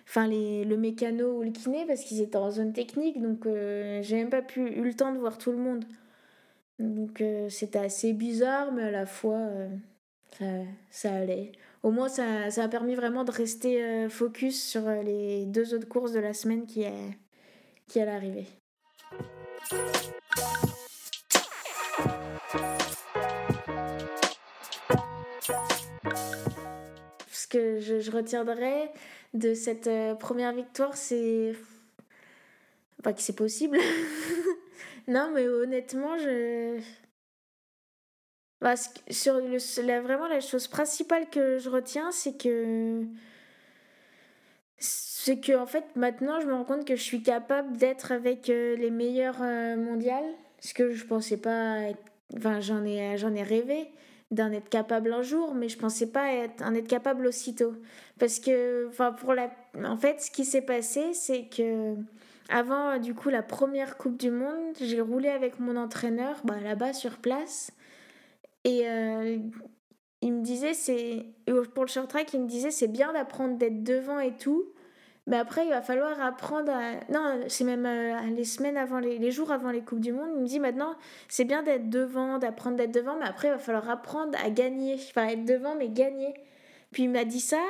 enfin, 0.07 0.27
les, 0.27 0.63
le 0.65 0.77
mécano 0.77 1.39
ou 1.39 1.43
le 1.43 1.51
kiné 1.51 1.85
parce 1.85 2.03
qu'ils 2.03 2.21
étaient 2.21 2.37
en 2.37 2.51
zone 2.51 2.73
technique, 2.73 3.21
donc 3.21 3.47
j'ai 4.01 4.15
même 4.15 4.29
pas 4.29 4.41
pu, 4.41 4.61
eu 4.61 4.83
le 4.83 4.93
temps 4.93 5.13
de 5.13 5.19
voir 5.19 5.37
tout 5.37 5.51
le 5.51 5.57
monde. 5.57 5.85
Donc 6.79 7.23
c'était 7.49 7.79
assez 7.79 8.13
bizarre, 8.13 8.71
mais 8.71 8.83
à 8.83 8.91
la 8.91 9.05
fois, 9.05 9.39
ça, 10.37 10.45
ça 10.91 11.13
allait 11.13 11.51
au 11.85 11.91
moins 11.91 12.09
ça, 12.09 12.49
ça, 12.49 12.63
a 12.63 12.67
permis 12.67 12.95
vraiment 12.95 13.23
de 13.23 13.31
rester 13.31 13.83
euh, 13.83 14.09
focus 14.09 14.59
sur 14.59 14.87
euh, 14.87 15.03
les 15.03 15.45
deux 15.45 15.75
autres 15.75 15.87
courses 15.87 16.13
de 16.13 16.19
la 16.19 16.33
semaine 16.33 16.65
qui, 16.65 16.81
est, 16.81 17.17
qui 17.87 17.99
allaient 17.99 18.09
arriver. 18.09 18.47
Ce 27.31 27.47
que 27.47 27.79
je, 27.79 27.99
je 27.99 28.11
retiendrai 28.11 28.91
de 29.33 29.55
cette 29.55 29.87
euh, 29.87 30.13
première 30.15 30.53
victoire, 30.53 30.95
c'est. 30.95 31.53
Pas 33.03 33.13
que 33.13 33.21
c'est 33.21 33.35
possible. 33.35 33.77
non, 35.07 35.31
mais 35.33 35.47
honnêtement, 35.47 36.17
je. 36.17 36.79
Parce 38.59 38.87
que 38.87 39.13
sur 39.13 39.35
le, 39.35 40.01
vraiment, 40.01 40.27
la 40.27 40.41
chose 40.41 40.67
principale 40.67 41.29
que 41.29 41.57
je 41.57 41.69
retiens, 41.69 42.11
c'est 42.11 42.37
que. 42.37 43.03
C'est 44.77 45.39
que, 45.39 45.57
en 45.57 45.65
fait, 45.65 45.85
maintenant, 45.95 46.39
je 46.39 46.47
me 46.47 46.53
rends 46.53 46.65
compte 46.65 46.85
que 46.85 46.95
je 46.95 47.01
suis 47.01 47.23
capable 47.23 47.77
d'être 47.77 48.11
avec 48.11 48.49
euh, 48.49 48.75
les 48.75 48.91
meilleurs 48.91 49.41
euh, 49.41 49.75
mondiales. 49.75 50.25
Ce 50.59 50.73
que 50.73 50.93
je 50.93 51.05
pensais 51.05 51.37
pas. 51.37 51.79
Enfin, 52.35 52.59
j'en 52.59 52.83
ai, 52.85 53.17
j'en 53.17 53.33
ai 53.33 53.43
rêvé 53.43 53.89
d'en 54.31 54.51
être 54.51 54.69
capable 54.69 55.13
un 55.13 55.21
jour, 55.21 55.53
mais 55.53 55.69
je 55.69 55.77
pensais 55.77 56.07
pas 56.07 56.33
être, 56.33 56.63
en 56.63 56.73
être 56.73 56.87
capable 56.87 57.27
aussitôt. 57.27 57.73
Parce 58.19 58.39
que, 58.39 58.87
enfin, 58.89 59.13
pour 59.13 59.33
la. 59.33 59.49
En 59.83 59.97
fait, 59.97 60.21
ce 60.21 60.31
qui 60.31 60.45
s'est 60.45 60.61
passé, 60.61 61.13
c'est 61.13 61.45
que. 61.45 61.95
Avant, 62.49 62.99
du 62.99 63.15
coup, 63.15 63.29
la 63.29 63.41
première 63.41 63.97
Coupe 63.97 64.17
du 64.17 64.29
Monde, 64.29 64.75
j'ai 64.79 65.01
roulé 65.01 65.29
avec 65.29 65.59
mon 65.59 65.75
entraîneur 65.77 66.41
bah, 66.43 66.59
là-bas 66.61 66.93
sur 66.93 67.17
place. 67.17 67.71
Et 68.65 68.87
euh, 68.87 69.37
il 70.21 70.33
me 70.33 70.41
disait, 70.41 70.73
c'est 70.73 71.25
pour 71.73 71.83
le 71.83 71.89
short 71.89 72.09
track, 72.09 72.33
il 72.33 72.41
me 72.41 72.47
disait, 72.47 72.71
c'est 72.71 72.87
bien 72.87 73.13
d'apprendre 73.13 73.57
d'être 73.57 73.83
devant 73.83 74.19
et 74.19 74.35
tout. 74.35 74.65
Mais 75.27 75.37
après, 75.37 75.65
il 75.65 75.69
va 75.69 75.81
falloir 75.81 76.21
apprendre 76.21 76.71
à. 76.71 76.93
Non, 77.11 77.41
c'est 77.47 77.63
même 77.63 77.85
euh, 77.85 78.19
les 78.35 78.43
semaines 78.43 78.77
avant, 78.77 78.99
les, 78.99 79.17
les, 79.17 79.31
jours 79.31 79.51
avant 79.51 79.71
les 79.71 79.81
Coupes 79.81 79.99
du 79.99 80.13
Monde. 80.13 80.29
Il 80.35 80.41
me 80.41 80.47
dit 80.47 80.59
maintenant, 80.59 80.95
c'est 81.27 81.45
bien 81.45 81.63
d'être 81.63 81.89
devant, 81.89 82.37
d'apprendre 82.37 82.77
d'être 82.77 82.93
devant, 82.93 83.17
mais 83.17 83.25
après, 83.25 83.47
il 83.47 83.51
va 83.51 83.57
falloir 83.57 83.89
apprendre 83.89 84.37
à 84.43 84.51
gagner. 84.51 84.95
Enfin, 84.95 85.27
être 85.27 85.43
devant, 85.43 85.73
mais 85.75 85.89
gagner. 85.89 86.35
Puis 86.91 87.03
il 87.03 87.09
m'a 87.09 87.25
dit 87.25 87.39
ça. 87.39 87.61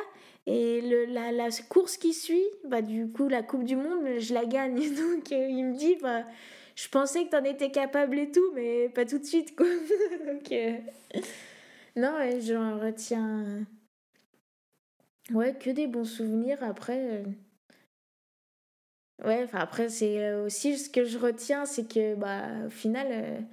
Et 0.47 0.81
le, 0.81 1.05
la, 1.05 1.31
la, 1.31 1.49
course 1.69 1.97
qui 1.97 2.13
suit, 2.13 2.45
bah, 2.65 2.81
du 2.81 3.07
coup, 3.07 3.27
la 3.27 3.41
Coupe 3.41 3.63
du 3.63 3.75
Monde, 3.75 4.19
je 4.19 4.33
la 4.33 4.45
gagne. 4.45 4.75
Donc, 4.95 5.31
euh, 5.31 5.47
il 5.49 5.65
me 5.65 5.75
dit, 5.75 5.95
bah, 6.01 6.23
je 6.75 6.87
pensais 6.89 7.25
que 7.25 7.29
t'en 7.29 7.43
étais 7.43 7.71
capable 7.71 8.19
et 8.19 8.31
tout, 8.31 8.51
mais 8.53 8.89
pas 8.89 9.05
tout 9.05 9.17
de 9.17 9.23
suite, 9.23 9.55
quoi. 9.55 9.65
Donc, 10.27 10.51
euh, 10.51 10.73
non, 11.95 12.15
ouais, 12.17 12.41
j'en 12.41 12.79
retiens. 12.79 13.65
Ouais, 15.31 15.53
que 15.57 15.69
des 15.69 15.87
bons 15.87 16.05
souvenirs. 16.05 16.63
Après. 16.63 17.23
Euh, 17.23 17.23
ouais, 19.25 19.43
enfin, 19.43 19.59
après, 19.59 19.89
c'est 19.89 20.23
euh, 20.23 20.45
aussi 20.45 20.77
ce 20.77 20.89
que 20.89 21.05
je 21.05 21.17
retiens, 21.17 21.65
c'est 21.65 21.87
que, 21.87 22.15
bah, 22.15 22.47
au 22.65 22.69
final 22.69 23.45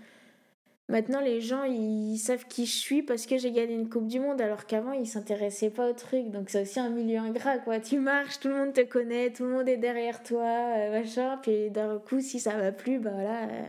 Maintenant, 0.93 1.23
les 1.23 1.41
gens, 1.41 1.65
ils 1.65 2.19
savent 2.19 2.47
qui 2.47 2.67
je 2.67 2.77
suis 2.77 3.03
parce 3.03 3.25
que 3.25 3.39
j'ai 3.39 3.51
gagné 3.51 3.75
une 3.75 3.89
Coupe 3.89 4.09
du 4.09 4.21
Monde, 4.21 4.43
alors 4.43 4.67
qu'avant, 4.67 4.93
ils 4.93 5.07
s'intéressaient 5.07 5.71
pas 5.71 5.89
au 5.89 5.95
truc. 5.95 6.31
Donc, 6.31 6.51
c'est 6.51 6.61
aussi 6.61 6.81
un 6.81 6.91
milieu 6.91 7.19
ingrat, 7.19 7.57
quoi. 7.59 7.81
Tu 7.81 7.99
marches, 7.99 8.41
tout 8.41 8.49
le 8.49 8.57
monde 8.57 8.75
te 8.75 8.83
connaît, 8.83 9.33
tout 9.33 9.45
le 9.45 9.51
monde 9.53 9.69
est 9.71 9.79
derrière 9.79 10.23
toi, 10.23 10.45
euh, 10.45 10.91
machin. 10.91 11.39
Puis, 11.43 11.71
d'un 11.71 11.99
coup, 11.99 12.21
si 12.21 12.41
ça 12.41 12.59
va 12.59 12.73
plus, 12.73 12.99
bah 12.99 13.11
là, 13.11 13.45
euh, 13.45 13.65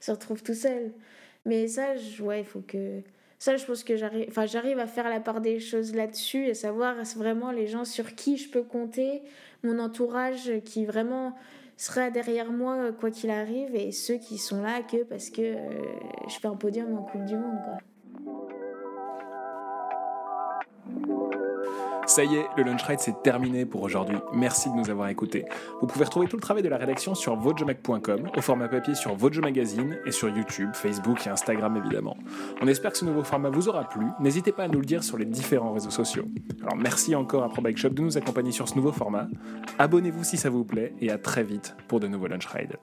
se 0.00 0.10
retrouve 0.10 0.42
tout 0.42 0.52
seul. 0.52 0.92
Mais 1.46 1.68
ça, 1.68 1.94
ouais, 2.20 2.40
il 2.40 2.46
faut 2.46 2.60
que. 2.60 3.00
Ça, 3.42 3.56
je 3.56 3.66
pense 3.66 3.82
que 3.82 3.96
j'arrive, 3.96 4.26
enfin, 4.28 4.46
j'arrive 4.46 4.78
à 4.78 4.86
faire 4.86 5.08
la 5.10 5.18
part 5.18 5.40
des 5.40 5.58
choses 5.58 5.96
là-dessus 5.96 6.46
et 6.46 6.54
savoir 6.54 6.94
vraiment 7.16 7.50
les 7.50 7.66
gens 7.66 7.84
sur 7.84 8.14
qui 8.14 8.36
je 8.36 8.48
peux 8.48 8.62
compter, 8.62 9.20
mon 9.64 9.80
entourage 9.80 10.60
qui 10.64 10.86
vraiment 10.86 11.34
sera 11.76 12.10
derrière 12.10 12.52
moi 12.52 12.92
quoi 12.92 13.10
qu'il 13.10 13.30
arrive 13.30 13.74
et 13.74 13.90
ceux 13.90 14.14
qui 14.14 14.38
sont 14.38 14.62
là 14.62 14.82
que 14.82 15.02
parce 15.02 15.28
que 15.28 15.42
euh, 15.42 15.58
je 16.28 16.38
fais 16.38 16.46
un 16.46 16.54
podium 16.54 16.96
en 16.96 17.02
Coupe 17.02 17.24
du 17.24 17.34
Monde. 17.34 17.58
Quoi. 17.64 17.78
Ça 22.14 22.24
y 22.24 22.36
est, 22.36 22.46
le 22.58 22.64
Lunch 22.64 22.82
Ride 22.82 23.00
c'est 23.00 23.22
terminé 23.22 23.64
pour 23.64 23.80
aujourd'hui. 23.80 24.18
Merci 24.34 24.68
de 24.68 24.74
nous 24.74 24.90
avoir 24.90 25.08
écoutés. 25.08 25.46
Vous 25.80 25.86
pouvez 25.86 26.04
retrouver 26.04 26.26
tout 26.26 26.36
le 26.36 26.42
travail 26.42 26.62
de 26.62 26.68
la 26.68 26.76
rédaction 26.76 27.14
sur 27.14 27.36
votejomag.com, 27.36 28.28
au 28.36 28.40
format 28.42 28.68
papier 28.68 28.94
sur 28.94 29.14
Vojo 29.14 29.40
Magazine 29.40 29.98
et 30.04 30.10
sur 30.10 30.28
YouTube, 30.28 30.68
Facebook 30.74 31.26
et 31.26 31.30
Instagram 31.30 31.74
évidemment. 31.78 32.18
On 32.60 32.66
espère 32.66 32.92
que 32.92 32.98
ce 32.98 33.06
nouveau 33.06 33.22
format 33.22 33.48
vous 33.48 33.70
aura 33.70 33.88
plu. 33.88 34.04
N'hésitez 34.20 34.52
pas 34.52 34.64
à 34.64 34.68
nous 34.68 34.80
le 34.80 34.84
dire 34.84 35.02
sur 35.02 35.16
les 35.16 35.24
différents 35.24 35.72
réseaux 35.72 35.88
sociaux. 35.88 36.26
Alors 36.60 36.76
merci 36.76 37.14
encore 37.14 37.44
à 37.44 37.48
Pro 37.48 37.62
Bike 37.62 37.78
Shop 37.78 37.88
de 37.88 38.02
nous 38.02 38.18
accompagner 38.18 38.52
sur 38.52 38.68
ce 38.68 38.74
nouveau 38.74 38.92
format. 38.92 39.28
Abonnez-vous 39.78 40.22
si 40.22 40.36
ça 40.36 40.50
vous 40.50 40.64
plaît 40.64 40.92
et 41.00 41.10
à 41.10 41.16
très 41.16 41.44
vite 41.44 41.74
pour 41.88 41.98
de 41.98 42.08
nouveaux 42.08 42.26
Lunch 42.26 42.44
Rides. 42.44 42.76